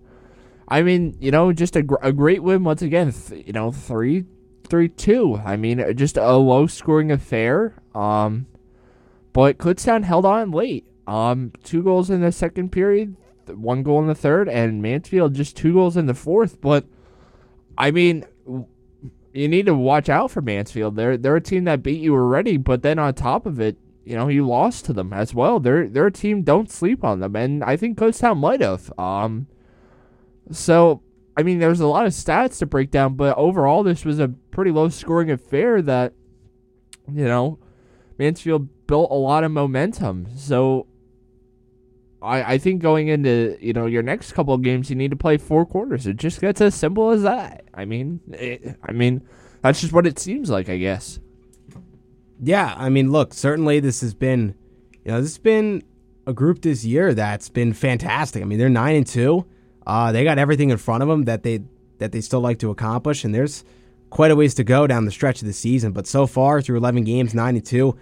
[0.68, 3.12] I mean, you know, just a, gr- a great win once again.
[3.12, 4.26] Th- you know, three
[4.68, 5.40] three two.
[5.46, 7.76] I mean, just a low scoring affair.
[7.96, 8.48] Um,
[9.34, 10.86] but Kutztown held on late.
[11.08, 13.16] Um, two goals in the second period,
[13.48, 16.60] one goal in the third, and Mansfield just two goals in the fourth.
[16.60, 16.86] But
[17.78, 18.26] I mean,
[19.34, 20.96] you need to watch out for Mansfield.
[20.96, 24.16] They're they're a team that beat you already, but then on top of it, you
[24.16, 25.60] know, you lost to them as well.
[25.60, 26.44] They're they're team.
[26.44, 28.92] Don't sleep on them, and I think Kutztown might have.
[28.98, 29.48] Um,
[30.52, 31.02] so
[31.38, 34.30] I mean, there's a lot of stats to break down, but overall, this was a
[34.30, 36.14] pretty low scoring affair that,
[37.14, 37.60] you know,
[38.18, 40.28] Mansfield built a lot of momentum.
[40.36, 40.88] So
[42.22, 45.18] I, I think going into you know your next couple of games, you need to
[45.18, 46.08] play four quarters.
[46.08, 47.66] It just gets as simple as that.
[47.74, 49.22] I mean, it, I mean,
[49.62, 51.20] that's just what it seems like, I guess.
[52.42, 54.56] Yeah, I mean, look, certainly this has been,
[55.04, 55.84] you know, this has been
[56.26, 58.42] a group this year that's been fantastic.
[58.42, 59.46] I mean, they're nine and two.
[59.86, 61.62] Uh, they got everything in front of them that they
[62.00, 63.64] that they still like to accomplish, and there's
[64.10, 65.94] quite a ways to go down the stretch of the season.
[65.94, 67.98] But so far, through 11 games, nine and two,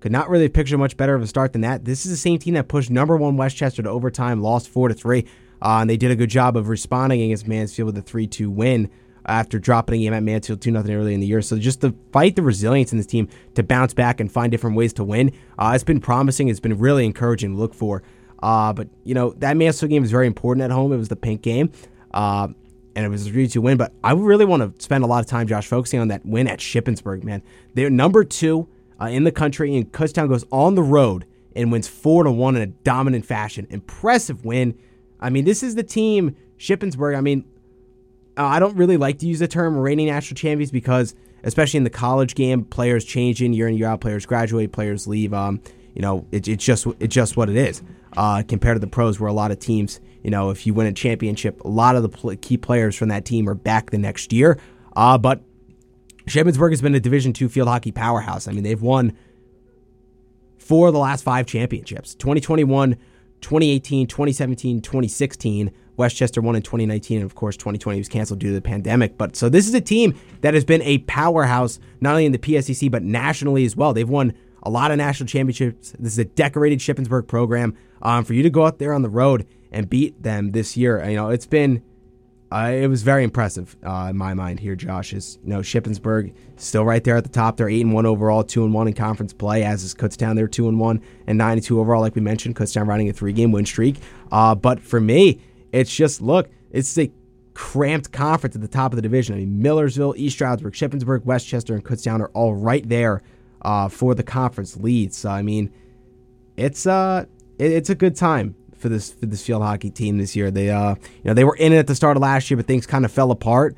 [0.00, 1.84] could not really picture much better of a start than that.
[1.84, 4.88] This is the same team that pushed number one West Chester to overtime, lost four
[4.88, 5.26] to three,
[5.62, 8.88] uh, and they did a good job of responding against Mansfield with a three-two win
[9.26, 11.42] after dropping a game at Mansfield 2 0 early in the year.
[11.42, 14.76] So just to fight the resilience in this team to bounce back and find different
[14.76, 16.48] ways to win, uh, it's been promising.
[16.48, 18.02] It's been really encouraging to look for.
[18.42, 20.92] Uh, but, you know, that Mansfield game was very important at home.
[20.92, 21.70] It was the pink game.
[22.12, 22.48] Uh,
[22.96, 23.76] and it was a 3 2 win.
[23.76, 26.48] But I really want to spend a lot of time, Josh, focusing on that win
[26.48, 27.42] at Shippensburg, man.
[27.74, 28.68] They're number two
[29.00, 32.56] uh, in the country, and Kutztown goes on the road and wins 4 to 1
[32.56, 33.66] in a dominant fashion.
[33.70, 34.78] Impressive win.
[35.20, 37.16] I mean, this is the team, Shippensburg.
[37.16, 37.44] I mean,
[38.40, 41.84] uh, I don't really like to use the term reigning national champions because, especially in
[41.84, 44.00] the college game, players change in year in year out.
[44.00, 45.34] Players graduate, players leave.
[45.34, 45.60] Um,
[45.94, 47.82] you know, it, it's just it's just what it is.
[48.16, 50.86] Uh, compared to the pros, where a lot of teams, you know, if you win
[50.86, 53.98] a championship, a lot of the pl- key players from that team are back the
[53.98, 54.58] next year.
[54.96, 55.42] Uh, but
[56.26, 58.48] Shippensburg has been a Division two field hockey powerhouse.
[58.48, 59.16] I mean, they've won
[60.58, 62.94] four of the last five championships 2021,
[63.42, 65.72] 2018, 2017, 2016.
[66.00, 69.18] West Chester won in 2019, and of course, 2020 was canceled due to the pandemic.
[69.18, 72.38] But so this is a team that has been a powerhouse, not only in the
[72.38, 73.92] PSAC, but nationally as well.
[73.92, 74.32] They've won
[74.62, 75.94] a lot of national championships.
[75.98, 77.76] This is a decorated Shippensburg program.
[78.02, 81.06] Um, for you to go out there on the road and beat them this year,
[81.06, 81.82] you know, it's been.
[82.52, 85.12] Uh, it was very impressive uh, in my mind here, Josh.
[85.12, 87.56] Is you know Shippensburg still right there at the top.
[87.56, 89.62] They're eight and one overall, two and one in conference play.
[89.62, 92.56] As is Kutztown, they're two and one and nine and two overall, like we mentioned.
[92.56, 93.98] Kutztown riding a three game win streak.
[94.32, 95.40] Uh, but for me,
[95.72, 97.10] it's just look, it's a
[97.54, 99.34] cramped conference at the top of the division.
[99.34, 103.22] I mean, Millersville, East Stroudsburg, Shippensburg, West Chester, and Kutztown are all right there
[103.62, 105.12] uh, for the conference lead.
[105.12, 105.72] So I mean,
[106.56, 107.26] it's uh,
[107.58, 110.50] it, it's a good time for this for this field hockey team this year.
[110.50, 112.66] They uh, you know, they were in it at the start of last year, but
[112.66, 113.76] things kind of fell apart.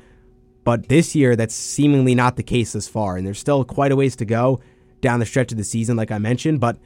[0.63, 3.97] But this year, that's seemingly not the case this far, and there's still quite a
[3.97, 4.61] ways to go
[5.01, 6.61] down the stretch of the season, like I mentioned.
[6.61, 6.77] But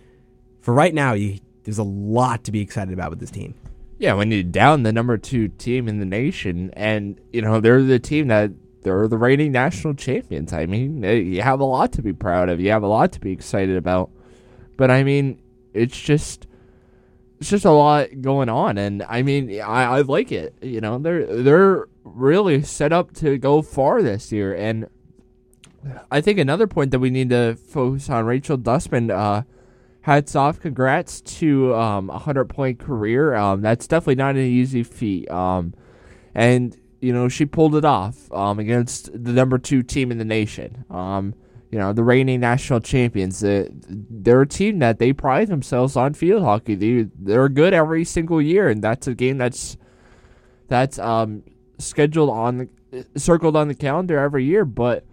[0.62, 3.54] for right now, you, there's a lot to be excited about with this team.
[4.00, 7.82] Yeah, when you're down the number two team in the nation, and you know they're
[7.82, 8.52] the team that
[8.84, 10.54] they're the reigning national champions.
[10.54, 12.60] I mean, eh, you have a lot to be proud of.
[12.60, 14.12] You have a lot to be excited about.
[14.78, 15.42] But I mean,
[15.74, 16.46] it's just
[17.40, 20.56] it's just a lot going on, and I mean, I, I like it.
[20.62, 24.88] You know, they're they're really set up to go far this year, and
[26.12, 29.10] I think another point that we need to focus on, Rachel Dustman.
[29.10, 29.44] Uh,
[30.08, 33.36] hats off, congrats to um, a hundred point career.
[33.36, 35.30] Um, that's definitely not an easy feat.
[35.30, 35.74] Um,
[36.34, 40.26] and you know she pulled it off um, against the number two team in the
[40.26, 40.86] nation.
[40.90, 41.36] Um,
[41.72, 43.44] you know the reigning national champions.
[43.44, 46.76] Uh, they're a team that they pride themselves on field hockey.
[46.76, 49.76] They they're good every single year, and that's a game that's
[50.70, 51.44] that's um,
[51.80, 52.70] scheduled on
[53.18, 54.64] circled on the calendar every year.
[54.64, 55.04] But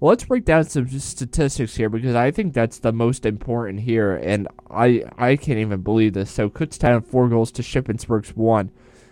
[0.00, 4.48] let's break down some statistics here because I think that's the most important here, and
[4.70, 6.30] I I can't even believe this.
[6.30, 8.70] So Kutztown four goals to Shippensburg's one.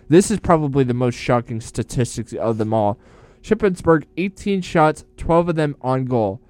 [0.08, 2.98] This is probably the most shocking statistics of them all.
[3.42, 6.40] Shippensburg 18 shots, 12 of them on goal.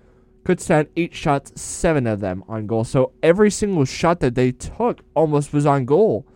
[0.45, 2.85] Kutztown 8 shots, 7 of them on goal.
[2.85, 6.27] So every single shot that they took almost was on goal.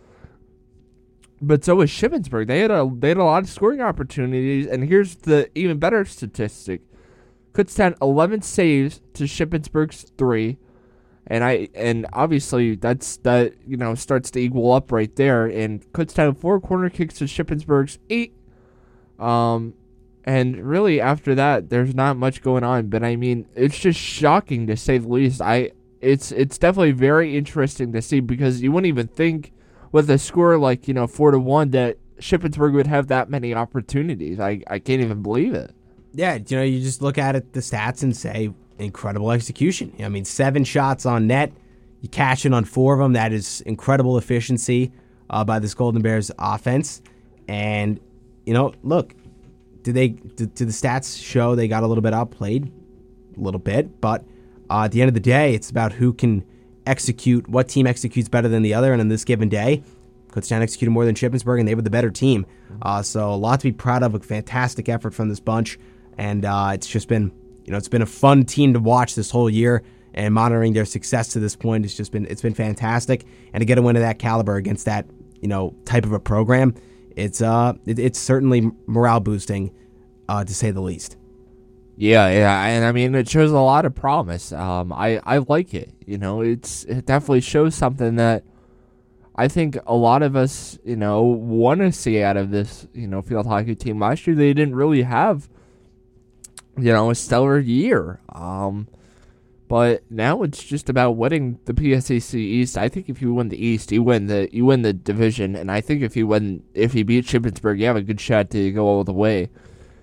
[1.41, 2.47] But so was Shippensburg.
[2.47, 6.03] They had a they had a lot of scoring opportunities, and here's the even better
[6.03, 6.81] statistic.
[7.59, 10.57] Kutztown 11 saves to Shippensburg's three,
[11.27, 15.45] and I and obviously that's that you know starts to equal up right there.
[15.45, 18.33] And Kutztown four corner kicks to Shippensburg's eight.
[19.19, 19.73] Um,
[20.23, 22.87] and really after that, there's not much going on.
[22.87, 25.41] But I mean, it's just shocking to say the least.
[25.41, 29.51] I it's it's definitely very interesting to see because you wouldn't even think
[29.91, 33.53] with a score like you know four to one that Shippensburg would have that many
[33.53, 34.39] opportunities.
[34.39, 35.75] I I can't even believe it.
[36.13, 39.93] Yeah, you know, you just look at it, the stats, and say incredible execution.
[39.99, 41.51] I mean, seven shots on net,
[42.01, 43.13] you cash in on four of them.
[43.13, 44.91] That is incredible efficiency
[45.29, 47.01] uh, by this Golden Bears offense.
[47.47, 47.99] And
[48.45, 49.13] you know, look,
[49.83, 52.71] do they do the stats show they got a little bit outplayed?
[53.37, 54.25] A little bit, but
[54.69, 56.45] uh, at the end of the day, it's about who can
[56.85, 58.91] execute, what team executes better than the other.
[58.91, 59.83] And on this given day,
[60.29, 62.45] Kutztown executed more than Shippensburg, and they were the better team.
[62.81, 64.13] Uh, so a lot to be proud of.
[64.13, 65.79] A fantastic effort from this bunch,
[66.19, 67.31] and uh, it's just been,
[67.63, 69.83] you know, it's been a fun team to watch this whole year.
[70.13, 73.25] And monitoring their success to this point has just been, it's been fantastic.
[73.53, 75.05] And to get a win of that caliber against that,
[75.39, 76.75] you know, type of a program,
[77.15, 79.71] it's uh, it, it's certainly morale boosting,
[80.27, 81.15] uh, to say the least.
[81.95, 84.51] Yeah, yeah, and I mean it shows a lot of promise.
[84.51, 85.93] Um, I I like it.
[86.05, 88.43] You know, it's it definitely shows something that
[89.35, 93.07] I think a lot of us, you know, want to see out of this, you
[93.07, 93.99] know, field hockey team.
[93.99, 95.49] Last year they didn't really have,
[96.81, 98.19] you know, a stellar year.
[98.29, 98.87] Um,
[99.67, 102.77] but now it's just about winning the PSAC East.
[102.77, 105.71] I think if you win the East, you win the you win the division, and
[105.71, 108.71] I think if you win if you beat Shippensburg, you have a good shot to
[108.71, 109.49] go all the way.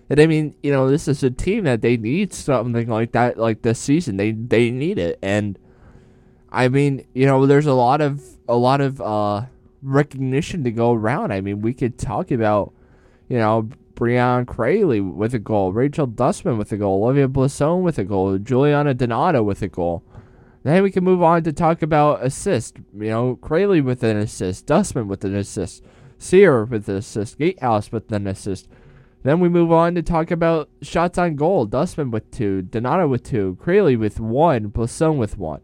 [0.08, 3.38] And I mean, you know, this is a team that they need something like that,
[3.38, 4.18] like this season.
[4.18, 5.58] They they need it, and
[6.50, 9.46] I mean, you know, there's a lot of a lot of uh,
[9.82, 11.32] recognition to go around.
[11.32, 12.72] I mean, we could talk about,
[13.28, 17.98] you know, Breon Crayley with a goal, Rachel Dustman with a goal, Olivia Blasson with
[17.98, 20.04] a goal, Juliana Donato with a goal.
[20.62, 22.76] Then we can move on to talk about assist.
[22.94, 25.82] You know, Crayley with an assist, Dustman with an assist,
[26.18, 28.68] Sear with an assist, Gatehouse with an assist.
[29.22, 31.66] Then we move on to talk about shots on goal.
[31.66, 35.62] Dustman with two, Donato with two, Crayley with one, Blasson with one.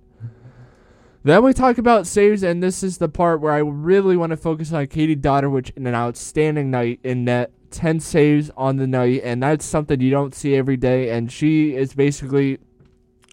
[1.25, 4.37] Then we talk about saves, and this is the part where I really want to
[4.37, 7.53] focus on Katie Dodderwich in an outstanding night in net.
[7.73, 11.11] 10 saves on the night, and that's something you don't see every day.
[11.11, 12.59] And she is basically,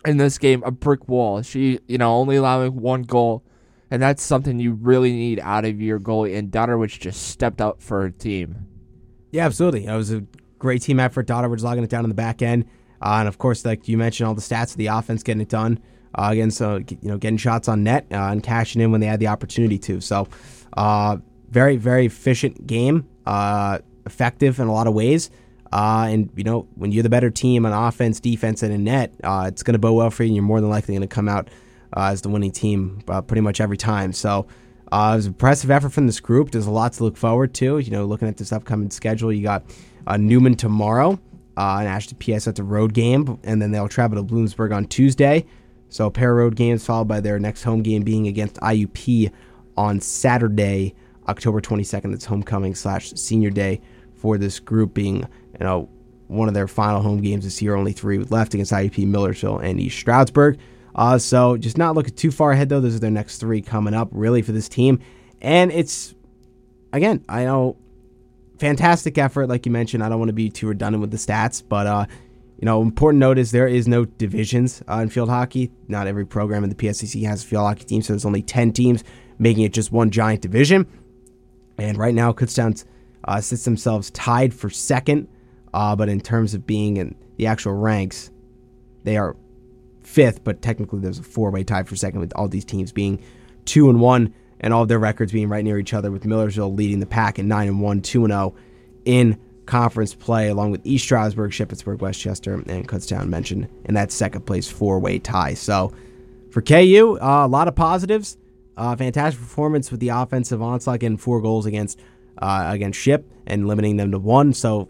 [0.06, 1.42] in this game, a brick wall.
[1.42, 3.44] She, you know, only allowing one goal,
[3.92, 6.38] and that's something you really need out of your goalie.
[6.38, 8.66] And Dodderwich just stepped up for her team.
[9.32, 9.86] Yeah, absolutely.
[9.86, 10.24] It was a
[10.58, 11.28] great team effort.
[11.28, 12.66] Dodderwich logging it down in the back end,
[13.02, 15.50] uh, and of course, like you mentioned, all the stats of the offense getting it
[15.50, 15.80] done.
[16.16, 19.08] Uh, again, so you know, getting shots on net uh, and cashing in when they
[19.08, 20.02] had the opportunity to.
[20.02, 20.28] So,
[20.76, 21.18] uh,
[21.50, 25.30] very, very efficient game, uh, effective in a lot of ways.
[25.72, 29.14] Uh, and you know, when you're the better team on offense, defense, and in net,
[29.24, 31.30] it's going to bow well for you, and you're more than likely going to come
[31.30, 31.50] out
[31.96, 34.14] as the winning team pretty much every time.
[34.14, 34.48] So.
[34.92, 36.50] Uh, it was an impressive effort from this group.
[36.50, 37.78] There's a lot to look forward to.
[37.78, 39.64] You know, looking at this upcoming schedule, you got
[40.08, 41.20] uh, Newman tomorrow,
[41.58, 44.86] uh, and Ashton PS at the road game, and then they'll travel to Bloomsburg on
[44.86, 45.46] Tuesday.
[45.90, 49.32] So a pair of road games followed by their next home game being against IUP
[49.76, 50.96] on Saturday,
[51.28, 52.14] October 22nd.
[52.14, 53.82] It's homecoming slash senior day
[54.20, 55.90] for this group being, you know,
[56.28, 57.76] one of their final home games this year.
[57.76, 60.60] Only three left against IUP, Millersville, and East Stroudsburg.
[60.96, 62.80] Uh, so just not looking too far ahead though.
[62.80, 65.00] Those are their next three coming up really for this team,
[65.42, 66.14] and it's
[66.92, 67.78] again I know
[68.58, 70.04] fantastic effort like you mentioned.
[70.04, 72.06] I don't want to be too redundant with the stats, but uh,
[72.60, 75.72] you know important note is there is no divisions uh, in field hockey.
[75.88, 78.72] Not every program in the PSAC has a field hockey team, so there's only ten
[78.74, 79.04] teams,
[79.38, 80.88] making it just one giant division.
[81.78, 82.84] And right now, Kutztown
[83.30, 85.28] uh, sits themselves tied for second,
[85.72, 88.32] uh, but in terms of being in the actual ranks,
[89.04, 89.36] they are
[90.02, 93.22] fifth, but technically there's a four way tie for second with all these teams being
[93.66, 97.00] two and one and all their records being right near each other with Millersville leading
[97.00, 98.56] the pack at nine and one, two and zero
[99.06, 104.12] in conference play, along with East Stroudsburg, Shippensburg, West Chester, and Kutztown mentioned in that
[104.12, 105.54] second place four way tie.
[105.54, 105.94] So
[106.50, 108.38] for KU, uh, a lot of positives.
[108.76, 112.00] Uh, fantastic performance with the offensive onslaught, getting four goals against
[112.40, 114.54] uh, against Ship and limiting them to one.
[114.54, 114.90] So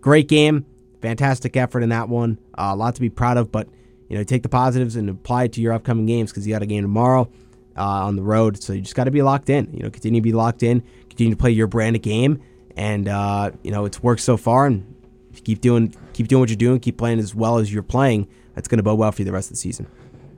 [0.00, 0.66] great game,
[1.00, 2.38] fantastic effort in that one.
[2.56, 3.68] Uh, a lot to be proud of, but
[4.08, 6.62] you know, take the positives and apply it to your upcoming games because you got
[6.62, 7.30] a game tomorrow
[7.76, 8.62] uh, on the road.
[8.62, 9.72] So you just got to be locked in.
[9.72, 12.42] You know, continue to be locked in, continue to play your brand of game,
[12.76, 14.66] and uh, you know it's worked so far.
[14.66, 14.94] And
[15.44, 18.68] keep doing keep doing what you're doing, keep playing as well as you're playing, that's
[18.68, 19.86] going to bode well for you the rest of the season.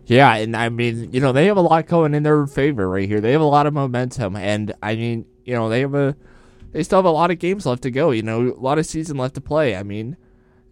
[0.06, 3.08] Yeah, and I mean, you know, they have a lot going in their favor right
[3.08, 3.20] here.
[3.20, 6.16] They have a lot of momentum, and I mean, you know, they have a
[6.72, 8.10] they still have a lot of games left to go.
[8.10, 9.76] You know, a lot of season left to play.
[9.76, 10.16] I mean,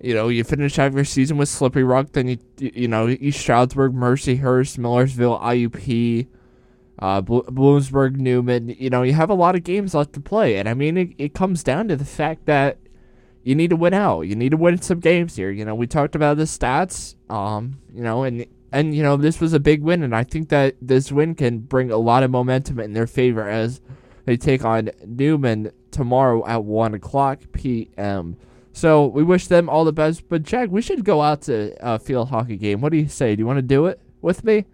[0.00, 3.40] you know, you finish out your season with Slippery Rock, then you you know East
[3.40, 6.26] Stroudsburg, Mercyhurst, Millersville, IUP,
[6.98, 8.70] uh, Bloomsburg, Newman.
[8.70, 11.10] You know, you have a lot of games left to play, and I mean, it,
[11.18, 12.78] it comes down to the fact that
[13.42, 14.22] you need to win out.
[14.22, 15.50] You need to win some games here.
[15.50, 19.40] You know, we talked about the stats, um, you know, and and you know this
[19.40, 22.30] was a big win, and I think that this win can bring a lot of
[22.30, 23.82] momentum in their favor as
[24.30, 28.36] they take on Newman tomorrow at one o'clock p.m.
[28.72, 30.28] So we wish them all the best.
[30.28, 32.80] But Jack, we should go out to a field hockey game.
[32.80, 33.34] What do you say?
[33.34, 34.66] Do you want to do it with me?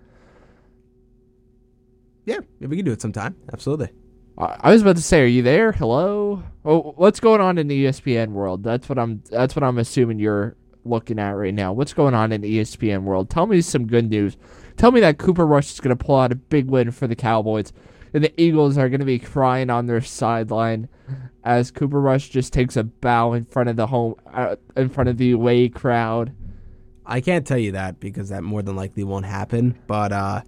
[2.27, 3.37] Yeah, yeah, we can do it sometime.
[3.51, 3.89] Absolutely.
[4.37, 5.73] I was about to say, are you there?
[5.73, 6.43] Hello.
[6.63, 8.63] Oh, what's going on in the ESPN world?
[8.63, 9.23] That's what I'm.
[9.31, 11.73] That's what I'm assuming you're looking at right now.
[11.73, 13.31] What's going on in the ESPN world?
[13.31, 14.37] Tell me some good news.
[14.77, 17.17] Tell me that Cooper Rush is going to pull out a big win for the
[17.17, 17.73] Cowboys,
[18.17, 20.89] and the Eagles are going to be crying on their sideline
[21.45, 25.11] as Cooper Rush just takes a bow in front of the home, uh, in front
[25.11, 26.35] of the away crowd.
[27.05, 29.79] I can't tell you that because that more than likely won't happen.
[29.87, 30.41] But uh,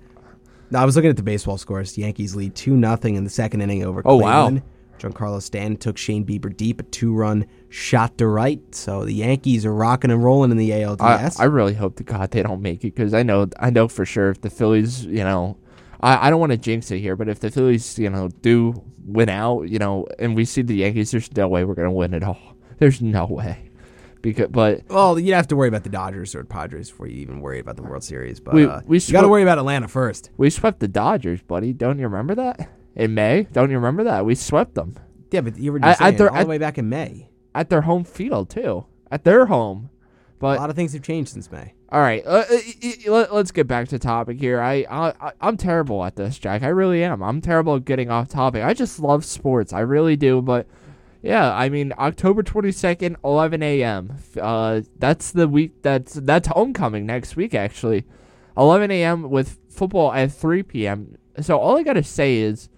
[0.74, 1.92] I was looking at the baseball scores.
[1.92, 4.62] The Yankees lead two nothing in the second inning over oh, Cleveland.
[4.62, 4.66] wow.
[4.98, 8.60] Giancarlo Stanton took Shane Bieber deep, a two-run shot to right.
[8.74, 11.38] So the Yankees are rocking and rolling in the ALDS.
[11.38, 13.88] I, I really hope to God they don't make it because I know I know
[13.88, 15.58] for sure if the Phillies, you know,
[16.00, 18.82] I, I don't want to jinx it here, but if the Phillies, you know, do
[19.04, 22.14] win out, you know, and we see the Yankees, there's no way we're gonna win
[22.14, 22.38] it all.
[22.78, 23.70] There's no way.
[24.22, 27.40] Because, but well, you'd have to worry about the Dodgers or Padres before you even
[27.40, 28.38] worry about the World Series.
[28.38, 30.30] But we, uh, we you got to worry about Atlanta first.
[30.36, 31.72] We swept the Dodgers, buddy.
[31.72, 33.48] Don't you remember that in May?
[33.52, 34.96] Don't you remember that we swept them?
[35.32, 37.28] Yeah, but you were just at, saying, at their, all the way back in May
[37.58, 39.90] at their home field too, at their home.
[40.38, 41.74] But a lot of things have changed since May.
[41.90, 42.44] All right, uh,
[43.06, 44.60] let, us get back to topic here.
[44.60, 46.62] I, I I'm terrible at this, Jack.
[46.62, 47.22] I really am.
[47.22, 48.62] I'm terrible at getting off topic.
[48.62, 49.72] I just love sports.
[49.72, 50.40] I really do.
[50.40, 50.66] But
[51.22, 54.16] yeah, I mean October 22nd, 11 a.m.
[54.40, 55.82] Uh, that's the week.
[55.82, 58.04] That's that's homecoming next week actually.
[58.56, 59.30] 11 a.m.
[59.30, 61.16] with football at 3 p.m.
[61.40, 62.68] So all I gotta say is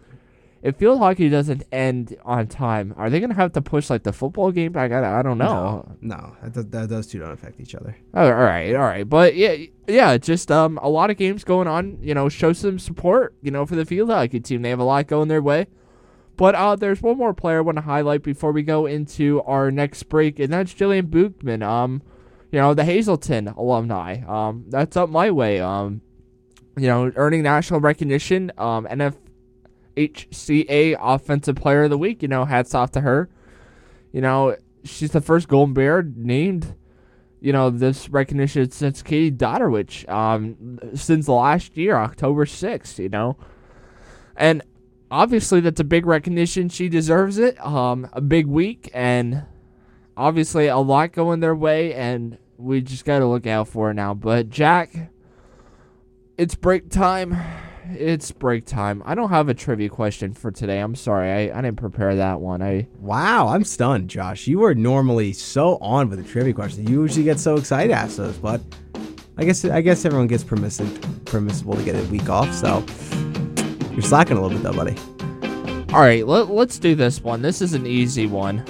[0.62, 4.12] if field hockey doesn't end on time, are they gonna have to push like the
[4.12, 4.92] football game back?
[4.92, 5.96] I, I don't know.
[6.00, 7.96] No, no that, that, those two don't affect each other.
[8.12, 9.56] Oh, all right, all right, but yeah,
[9.88, 11.98] yeah, just um, a lot of games going on.
[12.02, 13.34] You know, show some support.
[13.42, 15.66] You know, for the field hockey team, they have a lot going their way.
[16.36, 19.70] But uh, there's one more player I want to highlight before we go into our
[19.70, 21.62] next break, and that's Jillian Bookman.
[21.62, 22.02] Um,
[22.52, 24.22] you know, the Hazleton alumni.
[24.26, 25.60] Um, that's up my way.
[25.60, 26.02] Um,
[26.76, 28.52] you know, earning national recognition.
[28.58, 29.16] Um, NF
[30.08, 32.22] HCA Offensive Player of the Week.
[32.22, 33.28] You know, hats off to her.
[34.12, 36.74] You know, she's the first Golden Bear named.
[37.42, 43.38] You know, this recognition since Katie Dotterwich, um, since last year, October 6th, you know.
[44.36, 44.62] And
[45.10, 46.68] obviously, that's a big recognition.
[46.68, 47.58] She deserves it.
[47.64, 49.44] Um, a big week, and
[50.18, 54.12] obviously, a lot going their way, and we just got to look out for now.
[54.12, 55.10] But, Jack,
[56.36, 57.38] it's break time
[57.96, 59.02] it's break time.
[59.04, 60.80] I don't have a trivia question for today.
[60.80, 61.30] I'm sorry.
[61.30, 62.62] I, I didn't prepare that one.
[62.62, 64.46] I Wow, I'm stunned, Josh.
[64.46, 66.86] You are normally so on with the trivia question.
[66.86, 68.60] You usually get so excited after those, but
[69.36, 72.84] I guess I guess everyone gets permissive permissible to get a week off, so
[73.92, 74.96] you're slacking a little bit though, buddy.
[75.92, 77.42] All right, let, let's do this one.
[77.42, 78.64] This is an easy one.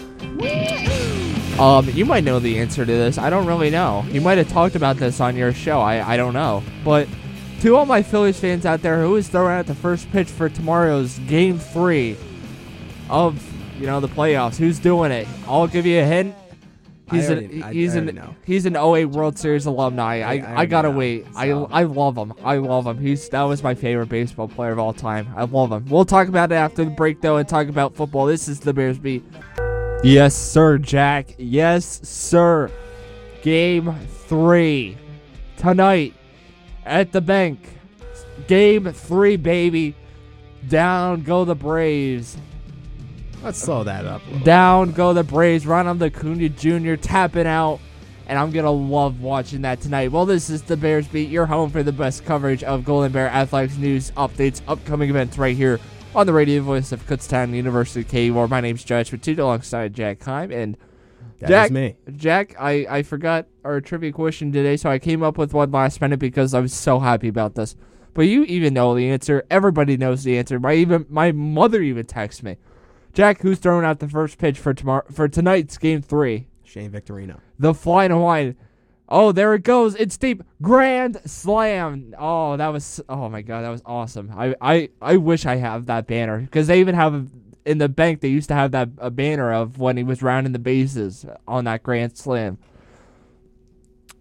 [1.58, 3.18] Um, you might know the answer to this.
[3.18, 4.06] I don't really know.
[4.08, 5.80] You might have talked about this on your show.
[5.80, 6.62] I, I don't know.
[6.82, 7.06] But
[7.60, 10.48] to all my Phillies fans out there, who is throwing out the first pitch for
[10.48, 12.16] tomorrow's Game Three
[13.08, 13.42] of
[13.78, 14.56] you know the playoffs?
[14.56, 15.28] Who's doing it?
[15.46, 16.34] I'll give you a hint.
[17.10, 18.36] He's already, an he's I, an know.
[18.44, 20.20] he's an 08 World Series alumni.
[20.20, 21.26] I, I, I gotta know, wait.
[21.34, 21.66] So.
[21.70, 22.32] I I love him.
[22.44, 22.98] I love him.
[22.98, 25.28] He's that was my favorite baseball player of all time.
[25.36, 25.84] I love him.
[25.86, 28.26] We'll talk about it after the break though and talk about football.
[28.26, 29.24] This is the Bears beat.
[30.02, 31.34] Yes, sir, Jack.
[31.36, 32.70] Yes, sir.
[33.42, 33.94] Game
[34.28, 34.96] three
[35.56, 36.14] tonight
[36.84, 37.60] at the bank.
[38.46, 39.94] Game three, baby.
[40.68, 42.36] Down go the Braves.
[43.42, 44.22] Let's slow that up.
[44.44, 45.66] Down go the Braves.
[45.66, 46.96] Ronald Acuna Jr.
[46.96, 47.80] tapping out.
[48.26, 50.12] And I'm going to love watching that tonight.
[50.12, 53.28] Well, this is the Bears Beat, your home for the best coverage of Golden Bear
[53.28, 55.80] Athletics news, updates, upcoming events right here
[56.14, 58.46] on the radio voice of Kutztown University KUR.
[58.46, 60.52] My name's Josh Petito alongside Jack Heim.
[60.52, 60.76] And
[61.40, 61.96] that Jack, me.
[62.16, 66.00] Jack, I, I forgot our trivia question today, so I came up with one last
[66.00, 67.76] minute because I was so happy about this.
[68.14, 69.44] But you even know the answer.
[69.50, 70.58] Everybody knows the answer.
[70.58, 72.56] My even my mother even texts me.
[73.12, 76.48] Jack, who's throwing out the first pitch for tomorrow for tonight's game three?
[76.64, 77.40] Shane Victorino.
[77.58, 78.56] The flying Hawaiian.
[79.08, 79.96] Oh, there it goes.
[79.96, 80.42] It's deep.
[80.62, 82.14] Grand slam.
[82.18, 84.32] Oh, that was oh my god, that was awesome.
[84.36, 87.28] I I, I wish I have that banner because they even have
[87.64, 90.52] in the bank they used to have that a banner of when he was rounding
[90.52, 92.58] the bases on that grand slam.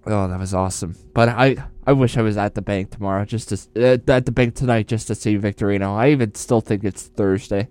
[0.05, 0.95] Oh, that was awesome.
[1.13, 4.31] But I I wish I was at the bank tomorrow just to uh, at the
[4.31, 5.95] bank tonight just to see Victorino.
[5.95, 7.67] I even still think it's Thursday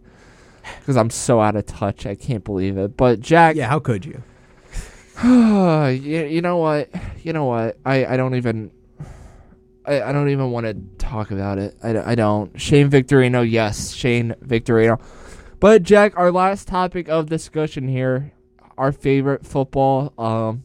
[0.80, 2.06] because I'm so out of touch.
[2.06, 2.96] I can't believe it.
[2.96, 4.22] But Jack, Yeah, how could you?
[5.24, 6.90] you, you know what?
[7.22, 7.78] You know what?
[7.84, 8.70] I, I don't even
[9.88, 11.74] I, I don't even want to talk about it.
[11.82, 12.60] I, I don't.
[12.60, 15.00] Shane Victorino, yes, Shane Victorino.
[15.60, 18.32] But Jack, our last topic of discussion here,
[18.76, 20.12] our favorite football.
[20.16, 20.64] Um,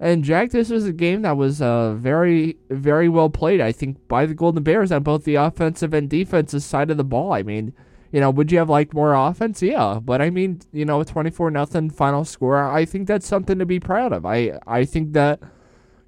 [0.00, 3.60] and Jack, this was a game that was uh, very, very well played.
[3.60, 7.04] I think by the Golden Bears on both the offensive and defensive side of the
[7.04, 7.32] ball.
[7.32, 7.74] I mean,
[8.10, 9.60] you know, would you have liked more offense?
[9.60, 12.56] Yeah, but I mean, you know, twenty four nothing final score.
[12.62, 14.24] I think that's something to be proud of.
[14.24, 15.40] I I think that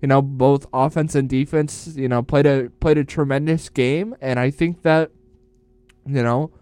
[0.01, 4.39] you know both offense and defense you know played a played a tremendous game, and
[4.39, 5.11] I think that
[6.07, 6.53] you know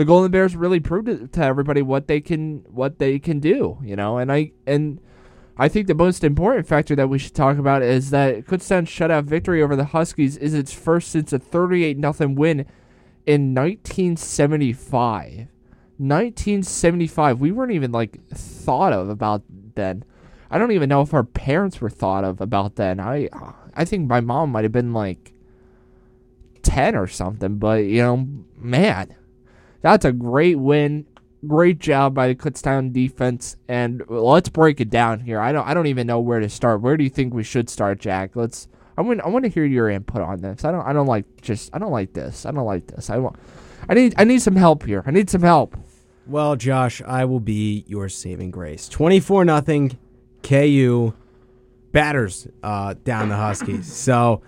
[0.00, 3.78] the Golden Bears really proved to everybody what they can what they can do.
[3.84, 4.98] You know, and I and.
[5.58, 9.24] I think the most important factor that we should talk about is that Kutztown's shutout
[9.24, 12.60] victory over the Huskies is its first since a 38 0 win
[13.26, 15.48] in 1975.
[15.98, 17.40] 1975.
[17.40, 19.42] We weren't even like thought of about
[19.74, 20.02] then.
[20.50, 22.98] I don't even know if our parents were thought of about then.
[22.98, 23.28] I
[23.74, 25.34] I think my mom might have been like
[26.62, 28.26] 10 or something, but you know,
[28.56, 29.14] man,
[29.82, 31.06] that's a great win.
[31.46, 35.40] Great job by the Kutztown defense, and let's break it down here.
[35.40, 36.82] I don't, I don't even know where to start.
[36.82, 38.36] Where do you think we should start, Jack?
[38.36, 38.68] Let's.
[38.98, 40.66] I want, I want to hear your input on this.
[40.66, 42.44] I don't, I don't like just, I don't like this.
[42.44, 43.08] I don't like this.
[43.08, 43.36] I want,
[43.88, 45.02] I need, I need some help here.
[45.06, 45.74] I need some help.
[46.26, 48.88] Well, Josh, I will be your saving grace.
[48.90, 49.96] 24 nothing
[50.42, 51.14] KU
[51.92, 53.90] batters uh, down the Huskies.
[53.90, 54.42] So,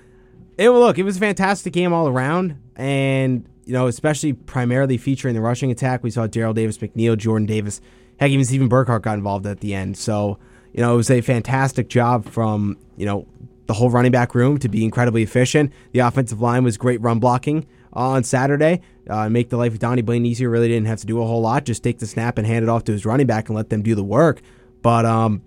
[0.59, 5.35] it look, it was a fantastic game all around, and you know, especially primarily featuring
[5.35, 6.03] the rushing attack.
[6.03, 7.81] We saw Daryl Davis, McNeil, Jordan Davis,
[8.19, 9.97] heck, even Stephen Burkhart got involved at the end.
[9.97, 10.39] So,
[10.73, 13.27] you know, it was a fantastic job from you know
[13.67, 15.73] the whole running back room to be incredibly efficient.
[15.93, 18.81] The offensive line was great run blocking on Saturday.
[19.09, 20.49] Uh, make the life of Donnie Blaine easier.
[20.49, 21.65] Really didn't have to do a whole lot.
[21.65, 23.83] Just take the snap and hand it off to his running back and let them
[23.83, 24.41] do the work.
[24.83, 25.43] But um,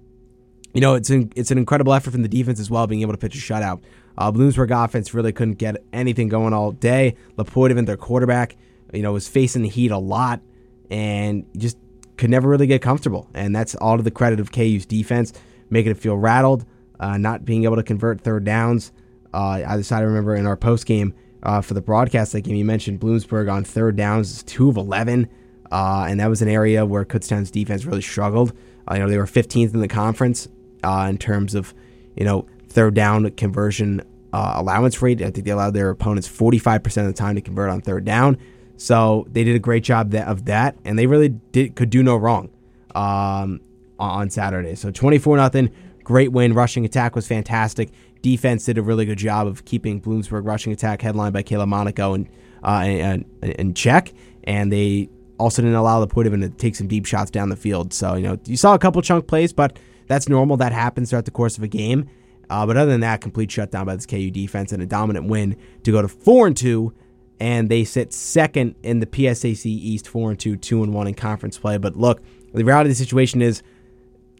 [0.73, 3.13] you know, it's an, it's an incredible effort from the defense as well, being able
[3.13, 3.81] to pitch a shutout.
[4.17, 7.15] Uh, Bloomsburg offense really couldn't get anything going all day.
[7.37, 8.55] Laporte, even their quarterback,
[8.93, 10.41] you know, was facing the heat a lot
[10.89, 11.77] and just
[12.17, 13.29] could never really get comfortable.
[13.33, 15.33] And that's all to the credit of KU's defense,
[15.69, 16.65] making it feel rattled,
[16.99, 18.91] uh, not being able to convert third downs.
[19.33, 21.13] Uh, I decided to remember in our post game
[21.43, 24.77] uh, for the broadcast that game, you mentioned Bloomsburg on third downs is two of
[24.77, 25.29] eleven,
[25.71, 28.53] uh, and that was an area where Kutztown's defense really struggled.
[28.89, 30.47] Uh, you know, they were 15th in the conference
[30.83, 31.73] uh, in terms of
[32.15, 34.01] you know third down conversion
[34.33, 35.21] uh, allowance rate.
[35.21, 38.37] I think they allowed their opponents 45% of the time to convert on third down.
[38.75, 42.17] So they did a great job of that, and they really did could do no
[42.17, 42.49] wrong
[42.93, 43.61] um,
[43.97, 44.75] on Saturday.
[44.75, 45.71] So 24 nothing,
[46.03, 46.53] great win.
[46.53, 47.91] Rushing attack was fantastic.
[48.21, 52.13] Defense did a really good job of keeping Bloomsburg rushing attack headlined by Kayla Monaco
[52.13, 52.27] and
[52.65, 54.11] uh, and, and check,
[54.43, 55.07] and they
[55.37, 57.93] also didn't allow the Portman to take some deep shots down the field.
[57.93, 60.57] So you know you saw a couple chunk plays, but that's normal.
[60.57, 62.09] That happens throughout the course of a game.
[62.49, 65.55] Uh, but other than that, complete shutdown by this KU defense and a dominant win
[65.83, 66.93] to go to four and two,
[67.39, 71.13] and they sit second in the PSAC East, four and two, two and one in
[71.13, 71.77] conference play.
[71.77, 72.21] But look,
[72.53, 73.61] the reality of the situation is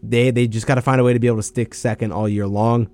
[0.01, 2.29] they they just got to find a way to be able to stick second all
[2.29, 2.89] year long.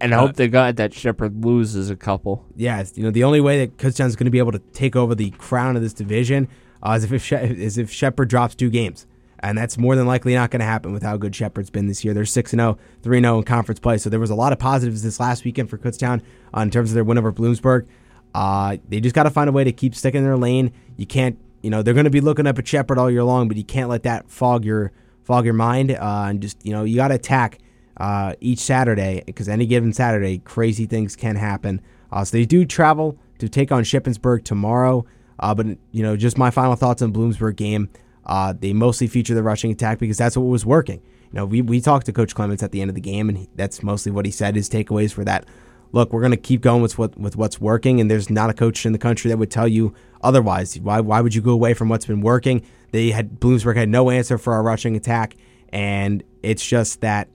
[0.00, 2.46] And I uh, hope they got that Shepherd loses a couple.
[2.56, 5.14] Yeah, you know the only way that Kutztown's going to be able to take over
[5.14, 6.48] the crown of this division
[6.82, 9.06] uh, is if, if is if Shepherd drops two games
[9.42, 12.04] and that's more than likely not going to happen with how good Shepherd's been this
[12.04, 12.14] year.
[12.14, 13.98] They're 6 0, 3 0 in conference play.
[13.98, 16.22] So there was a lot of positives this last weekend for Kutztown
[16.56, 17.86] uh, in terms of their win over Bloomsburg.
[18.34, 20.72] Uh, they just got to find a way to keep sticking in their lane.
[20.96, 23.48] You can't, you know, they're going to be looking up at Shepherd all year long,
[23.48, 24.92] but you can't let that fog your
[25.24, 25.92] fog your mind.
[25.92, 27.58] Uh, and just, you know, you got to attack
[27.96, 31.80] uh, each Saturday because any given Saturday, crazy things can happen.
[32.12, 35.04] Uh, so they do travel to take on Shippensburg tomorrow.
[35.38, 37.88] Uh, but, you know, just my final thoughts on Bloomsburg game.
[38.30, 41.02] Uh, they mostly feature the rushing attack because that's what was working.
[41.32, 43.36] You know, we, we talked to Coach Clements at the end of the game, and
[43.36, 44.54] he, that's mostly what he said.
[44.54, 45.44] His takeaways for that.
[45.90, 48.54] Look, we're going to keep going with what with what's working, and there's not a
[48.54, 50.78] coach in the country that would tell you otherwise.
[50.78, 52.64] Why why would you go away from what's been working?
[52.92, 55.34] They had Bloomsburg had no answer for our rushing attack,
[55.70, 57.28] and it's just that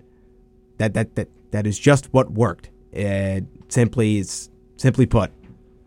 [0.78, 2.70] that that that that is just what worked.
[2.94, 5.32] It simply is simply put,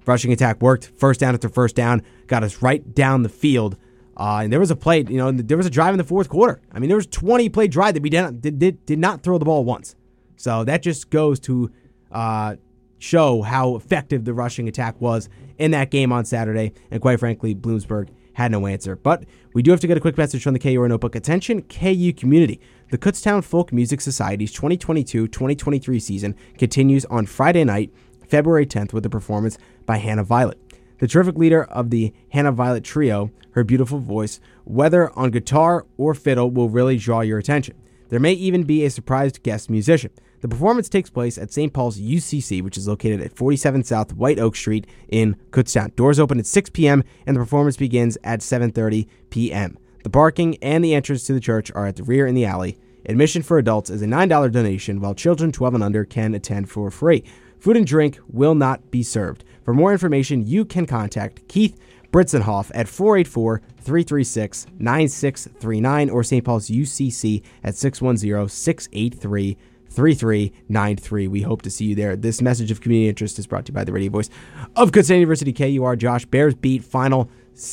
[0.05, 0.93] rushing attack worked.
[0.99, 3.79] First down after first down got us right down the field
[4.19, 6.29] uh, and there was a play, you know, there was a drive in the fourth
[6.29, 6.61] quarter.
[6.73, 9.39] I mean, there was 20 play drive that we did, did, did, did not throw
[9.39, 9.95] the ball once.
[10.37, 11.71] So that just goes to
[12.11, 12.57] uh,
[12.99, 16.73] show how effective the rushing attack was in that game on Saturday.
[16.91, 18.97] And quite frankly, Bloomsburg had no answer.
[18.97, 21.15] But we do have to get a quick message from the KU Notebook.
[21.15, 22.61] Attention, KU community.
[22.91, 27.93] The Kutztown Folk Music Society's 2022 2023 season continues on Friday night,
[28.29, 30.59] February 10th, with a performance by Hannah Violet.
[30.99, 36.13] The terrific leader of the Hannah Violet Trio, her beautiful voice, whether on guitar or
[36.15, 37.77] fiddle, will really draw your attention.
[38.09, 40.11] There may even be a surprised guest musician.
[40.41, 41.73] The performance takes place at St.
[41.73, 45.95] Paul's UCC, which is located at 47 South White Oak Street in Kutztown.
[45.97, 47.03] Doors open at 6 p.m.
[47.27, 49.79] and the performance begins at 7:30 p.m.
[50.05, 52.79] The parking and the entrance to the church are at the rear in the alley.
[53.07, 56.91] Admission for adults is a $9 donation, while children 12 and under can attend for
[56.91, 57.25] free.
[57.59, 59.45] Food and drink will not be served.
[59.69, 61.79] For more information, you can contact Keith
[62.11, 66.43] Britzenhoff at 484 336 9639 or St.
[66.43, 69.59] Paul's UCC at 610 683
[69.91, 71.29] 3393.
[71.29, 72.17] We hope to see you there.
[72.17, 74.31] This message of community interest is brought to you by the radio voice
[74.75, 75.97] of Kutztown University KUR.
[75.97, 77.29] Josh Bears beat final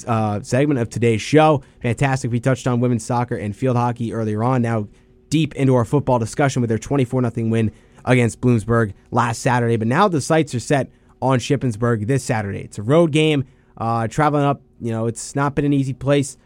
[0.05, 1.63] uh, segment of today's show.
[1.81, 2.29] Fantastic.
[2.29, 4.61] We touched on women's soccer and field hockey earlier on.
[4.61, 4.89] Now
[5.29, 7.71] deep into our football discussion with their 24 0 win
[8.03, 9.77] against Bloomsburg last Saturday.
[9.77, 10.91] But now the sights are set
[11.21, 12.61] on Shippensburg this Saturday.
[12.61, 13.45] It's a road game.
[13.77, 16.37] Uh, traveling up, you know, it's not been an easy place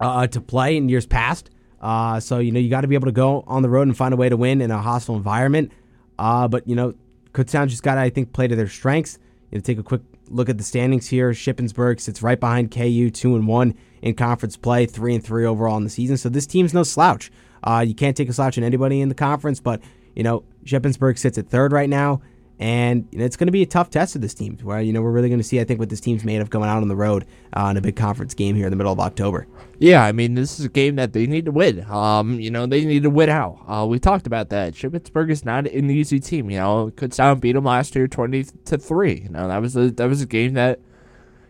[0.00, 1.50] uh, to play in years past.
[1.80, 3.96] Uh, so you know you got to be able to go on the road and
[3.96, 5.72] find a way to win in a hostile environment.
[6.18, 6.94] Uh, but you know,
[7.32, 9.18] Kutztown just got to I think play to their strengths.
[9.50, 11.30] You know, take a quick look at the standings here.
[11.30, 15.76] Shippensburg sits right behind KU, two and one in conference play, three and three overall
[15.76, 16.16] in the season.
[16.16, 17.30] So this team's no slouch.
[17.62, 19.80] Uh, you can't take a slouch on anybody in the conference, but
[20.16, 22.20] you know Shippensburg sits at third right now.
[22.60, 24.58] And it's going to be a tough test of this team.
[24.62, 26.50] Where you know we're really going to see, I think, what this team's made of
[26.50, 28.92] going out on the road uh, in a big conference game here in the middle
[28.92, 29.46] of October.
[29.78, 31.84] Yeah, I mean, this is a game that they need to win.
[31.88, 33.60] Um, you know, they need to win out.
[33.68, 34.74] Uh, we talked about that.
[34.74, 36.50] Shippensburg is not an easy team.
[36.50, 39.20] You know, Kutztown beat them last year, twenty to three.
[39.22, 40.80] You know, that was a that was a game that,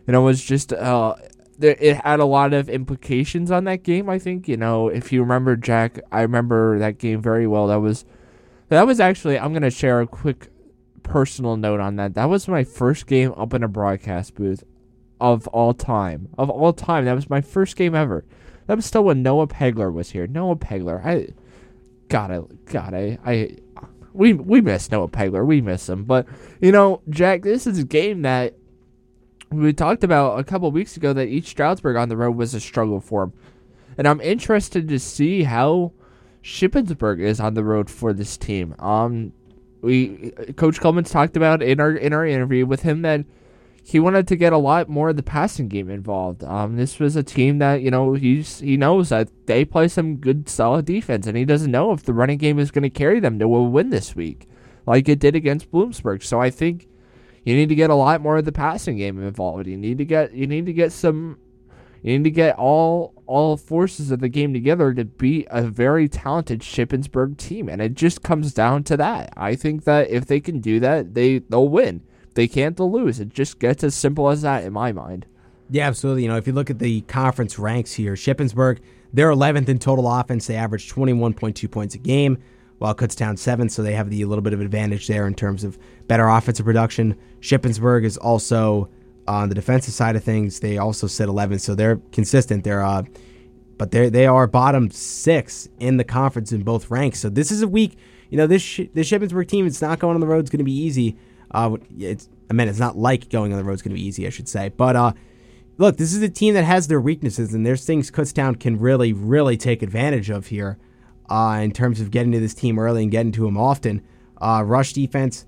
[0.05, 1.15] you know, was just uh,
[1.57, 4.09] there, it had a lot of implications on that game.
[4.09, 7.67] I think you know, if you remember, Jack, I remember that game very well.
[7.67, 8.05] That was
[8.69, 9.39] that was actually.
[9.39, 10.49] I'm gonna share a quick
[10.99, 12.13] personal note on that.
[12.13, 14.63] That was my first game up in a broadcast booth
[15.19, 16.29] of all time.
[16.37, 18.25] Of all time, that was my first game ever.
[18.67, 20.27] That was still when Noah Pegler was here.
[20.27, 21.29] Noah Pegler, I,
[22.07, 22.39] God, I,
[22.71, 23.57] God, I, I,
[24.13, 25.45] we we miss Noah Pegler.
[25.45, 26.03] We miss him.
[26.03, 26.27] But
[26.61, 28.55] you know, Jack, this is a game that
[29.51, 31.13] we talked about a couple weeks ago.
[31.13, 33.33] That East Stroudsburg on the road was a struggle for him,
[33.97, 35.93] and I'm interested to see how
[36.43, 38.75] Shippensburg is on the road for this team.
[38.79, 39.33] Um,
[39.81, 43.25] we Coach Coleman's talked about in our in our interview with him that
[43.83, 46.43] he wanted to get a lot more of the passing game involved.
[46.43, 50.17] Um, this was a team that you know he's he knows that they play some
[50.17, 53.19] good solid defense, and he doesn't know if the running game is going to carry
[53.19, 54.47] them to a win this week,
[54.85, 56.23] like it did against Bloomsburg.
[56.23, 56.87] So I think
[57.43, 59.65] you need to get a lot more of the passing game involved.
[59.65, 61.39] You need to get you need to get some
[62.03, 66.09] you need to get all all forces of the game together to beat a very
[66.09, 69.31] talented Shippensburg team, and it just comes down to that.
[69.37, 72.01] I think that if they can do that, they they'll win.
[72.33, 73.19] They can't, they'll lose.
[73.19, 75.27] It just gets as simple as that in my mind.
[75.69, 76.23] Yeah, absolutely.
[76.23, 78.79] You know, if you look at the conference ranks here, Shippensburg
[79.13, 80.47] they're 11th in total offense.
[80.47, 82.37] They average 21.2 points a game,
[82.77, 85.77] while Kutztown 7th, so they have the little bit of advantage there in terms of
[86.07, 87.17] better offensive production.
[87.41, 88.89] Shippensburg is also
[89.29, 92.63] on the defensive side of things, they also sit 11, so they're consistent.
[92.63, 93.03] They're uh,
[93.77, 97.19] but they they are bottom six in the conference in both ranks.
[97.19, 97.97] So this is a week.
[98.29, 99.67] You know this this Shippensburg team.
[99.67, 100.39] It's not going on the road.
[100.39, 101.15] It's going to be easy.
[101.51, 104.05] Uh, it's I mean it's not like going on the road is going to be
[104.05, 104.25] easy.
[104.25, 105.13] I should say, but uh,
[105.77, 109.13] look, this is a team that has their weaknesses, and there's things Kutztown can really
[109.13, 110.77] really take advantage of here.
[111.29, 114.01] Uh, in terms of getting to this team early and getting to them often.
[114.41, 115.45] Uh, rush defense,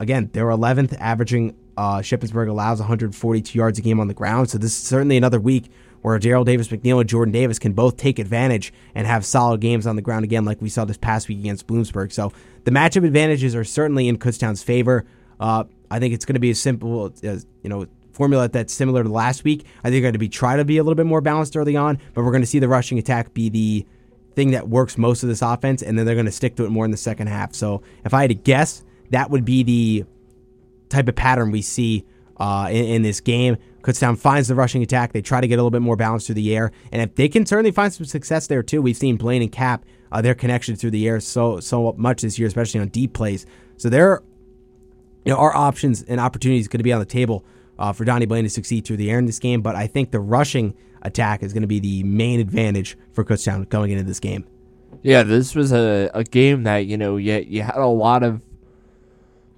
[0.00, 4.50] again, they're 11th, averaging uh, Shippensburg allows 142 yards a game on the ground.
[4.50, 5.70] So this is certainly another week
[6.02, 9.86] where Daryl Davis McNeil and Jordan Davis can both take advantage and have solid games
[9.86, 12.12] on the ground again, like we saw this past week against Bloomsburg.
[12.12, 12.32] So
[12.64, 15.04] the matchup advantages are certainly in Kutztown's favor.
[15.38, 19.02] Uh, I think it's going to be a simple, uh, you know, formula that's similar
[19.02, 19.66] to last week.
[19.82, 21.98] I think going to be try to be a little bit more balanced early on,
[22.14, 23.86] but we're going to see the rushing attack be the
[24.34, 26.70] thing that works most of this offense, and then they're going to stick to it
[26.70, 27.54] more in the second half.
[27.54, 30.04] So if I had to guess, that would be the
[30.90, 32.04] type of pattern we see
[32.38, 33.56] uh, in, in, this game.
[33.82, 35.12] Kutztown finds the rushing attack.
[35.12, 37.28] They try to get a little bit more balance through the air, and if they
[37.28, 40.76] can certainly find some success there too, we've seen Blaine and Cap uh, their connection
[40.76, 43.46] through the air so so much this year, especially on deep plays.
[43.76, 44.22] So there,
[45.24, 47.44] you know, our options and opportunities going to be on the table
[47.78, 49.62] uh, for Donnie Blaine to succeed through the air in this game.
[49.62, 53.68] But I think the rushing attack is going to be the main advantage for Kutztown
[53.68, 54.44] going into this game.
[55.02, 58.42] Yeah, this was a, a game that you know you, you had a lot of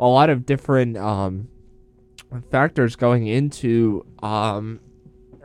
[0.03, 1.49] a lot of different um,
[2.51, 4.81] factors going into um,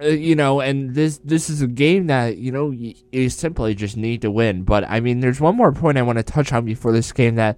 [0.01, 3.74] Uh, you know, and this this is a game that you know you, you simply
[3.74, 4.64] just need to win.
[4.64, 7.36] But I mean, there's one more point I want to touch on before this game
[7.36, 7.58] that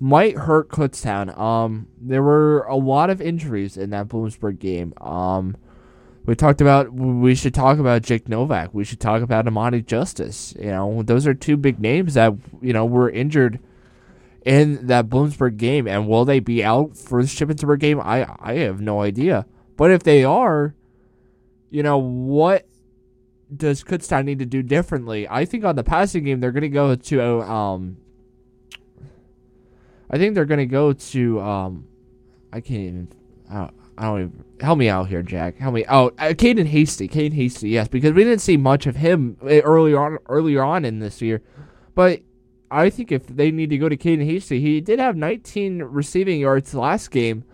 [0.00, 1.36] might hurt Kutztown.
[1.38, 4.92] Um, there were a lot of injuries in that Bloomsburg game.
[5.00, 5.56] Um,
[6.26, 8.74] we talked about we should talk about Jake Novak.
[8.74, 10.54] We should talk about Amani Justice.
[10.58, 13.60] You know, those are two big names that you know were injured
[14.48, 15.86] in that Bloomsburg game.
[15.86, 18.00] And will they be out for the Shippensburg game?
[18.00, 19.46] I I have no idea.
[19.76, 20.74] But if they are,
[21.70, 22.66] you know what
[23.54, 25.28] does Kutztown need to do differently?
[25.28, 27.98] I think on the passing game they're going to go to um.
[30.10, 31.86] I think they're going to go to um.
[32.50, 33.08] I can't even.
[33.50, 35.58] I don't even help me out here, Jack.
[35.58, 36.14] Help me out.
[36.18, 39.98] Uh, Caden Hasty, Caden Hasty, yes, because we didn't see much of him eh, earlier
[39.98, 41.42] on, earlier on in this year,
[41.96, 42.22] but
[42.70, 46.40] I think if they need to go to Caden Hasty, he did have 19 receiving
[46.40, 47.44] yards last game.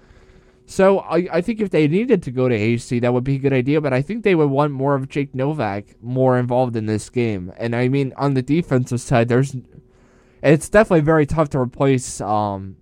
[0.66, 3.38] So I, I think if they needed to go to Hasty, that would be a
[3.38, 3.80] good idea.
[3.80, 7.52] But I think they would want more of Jake Novak more involved in this game.
[7.58, 9.54] And I mean, on the defensive side, there's
[10.42, 12.76] it's definitely very tough to replace um,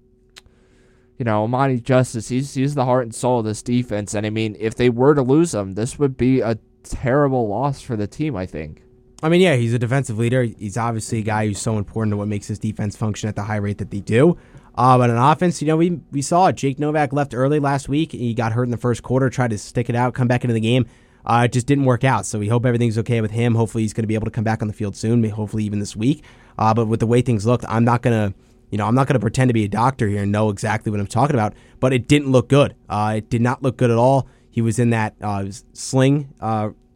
[1.22, 4.14] you know, Amani Justice, he's he's the heart and soul of this defense.
[4.14, 7.80] And I mean, if they were to lose him, this would be a terrible loss
[7.80, 8.82] for the team, I think.
[9.22, 10.42] I mean, yeah, he's a defensive leader.
[10.42, 13.44] He's obviously a guy who's so important to what makes his defense function at the
[13.44, 14.36] high rate that they do.
[14.74, 16.50] Uh, but on offense, you know, we we saw.
[16.50, 18.12] Jake Novak left early last week.
[18.12, 20.54] He got hurt in the first quarter, tried to stick it out, come back into
[20.54, 20.86] the game.
[21.24, 22.26] Uh, it just didn't work out.
[22.26, 23.54] So we hope everything's okay with him.
[23.54, 25.22] Hopefully, he's going to be able to come back on the field soon.
[25.22, 26.24] Hopefully, even this week.
[26.58, 28.34] Uh, but with the way things looked, I'm not going to
[28.72, 30.90] you know, I'm not going to pretend to be a doctor here and know exactly
[30.90, 32.74] what I'm talking about, but it didn't look good.
[32.88, 34.26] Uh, it did not look good at all.
[34.50, 35.44] He was in that uh,
[35.74, 36.32] sling.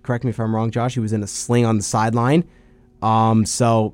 [0.07, 0.95] Correct me if I'm wrong, Josh.
[0.95, 2.45] He was in a sling on the sideline.
[3.03, 3.93] Um, so,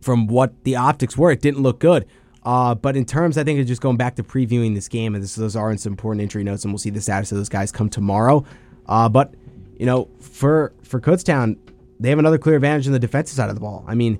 [0.00, 2.06] from what the optics were, it didn't look good.
[2.44, 5.22] Uh, but in terms, I think it's just going back to previewing this game, and
[5.22, 7.70] this, those are some important injury notes, and we'll see the status of those guys
[7.70, 8.44] come tomorrow.
[8.86, 9.32] Uh, but
[9.78, 11.56] you know, for for Kutztown,
[12.00, 13.84] they have another clear advantage in the defensive side of the ball.
[13.86, 14.18] I mean,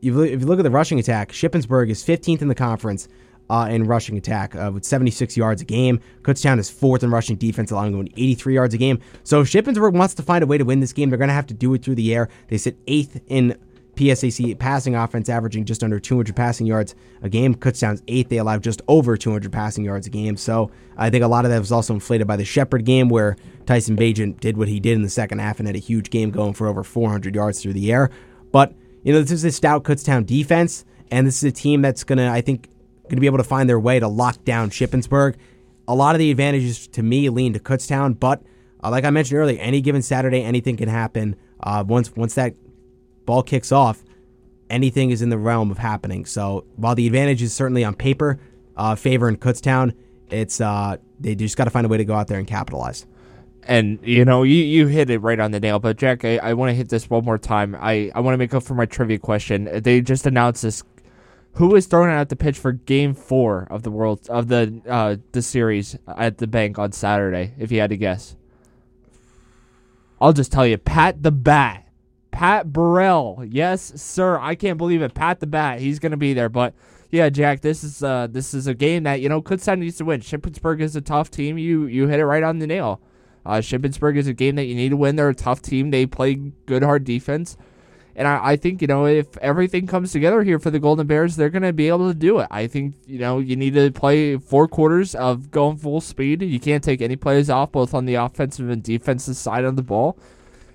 [0.00, 3.08] if you look at the rushing attack, Shippensburg is 15th in the conference
[3.50, 6.00] uh, in rushing attack uh, with 76 yards a game.
[6.22, 9.00] Kutztown is fourth in rushing defense, allowing only 83 yards a game.
[9.24, 11.34] So if Shippensburg wants to find a way to win this game, they're going to
[11.34, 12.28] have to do it through the air.
[12.48, 13.58] They sit eighth in
[13.96, 17.56] PSAC passing offense, averaging just under 200 passing yards a game.
[17.56, 20.36] Kutztown's eighth; they allow just over 200 passing yards a game.
[20.36, 23.36] So I think a lot of that was also inflated by the Shepherd game, where
[23.66, 26.30] Tyson Bagent did what he did in the second half and had a huge game
[26.30, 28.10] going for over 400 yards through the air.
[28.52, 32.04] But you know, this is a stout Kutztown defense, and this is a team that's
[32.04, 32.68] going to, I think,
[33.10, 35.36] going to be able to find their way to lock down Shippensburg.
[35.88, 38.42] A lot of the advantages to me lean to Kutztown, but
[38.82, 41.36] uh, like I mentioned earlier, any given Saturday, anything can happen.
[41.62, 42.54] Uh, once once that
[43.26, 44.02] ball kicks off,
[44.70, 46.24] anything is in the realm of happening.
[46.24, 48.38] So while the advantage is certainly on paper
[48.76, 49.94] uh, favor in Kutztown,
[50.30, 53.06] it's uh, they just got to find a way to go out there and capitalize
[53.64, 56.54] and you know you, you hit it right on the nail but jack i, I
[56.54, 58.86] want to hit this one more time i, I want to make up for my
[58.86, 60.82] trivia question they just announced this
[61.54, 65.16] who is throwing out the pitch for game four of the world of the uh
[65.32, 68.36] the series at the bank on saturday if you had to guess
[70.20, 71.86] i'll just tell you pat the bat
[72.30, 76.48] pat burrell yes sir i can't believe it pat the bat he's gonna be there
[76.48, 76.74] but
[77.10, 79.96] yeah, Jack, this is uh this is a game that you know could Kutztown needs
[79.96, 80.20] to win.
[80.20, 81.58] Shippensburg is a tough team.
[81.58, 83.00] You you hit it right on the nail.
[83.44, 85.16] Uh, Shippensburg is a game that you need to win.
[85.16, 85.90] They're a tough team.
[85.90, 86.34] They play
[86.66, 87.56] good, hard defense.
[88.20, 91.36] And I, I think, you know, if everything comes together here for the Golden Bears,
[91.36, 92.48] they're going to be able to do it.
[92.50, 96.42] I think, you know, you need to play four quarters of going full speed.
[96.42, 99.82] You can't take any plays off, both on the offensive and defensive side of the
[99.82, 100.18] ball.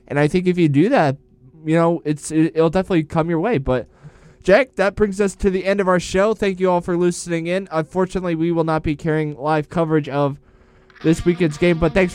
[0.08, 1.18] And I think if you do that,
[1.64, 3.60] you know, it's it, it'll definitely come your way.
[3.60, 3.88] But
[4.42, 6.34] Jack, that brings us to the end of our show.
[6.34, 7.68] Thank you all for listening in.
[7.70, 10.40] Unfortunately, we will not be carrying live coverage of
[11.04, 12.14] this weekend's game, but thanks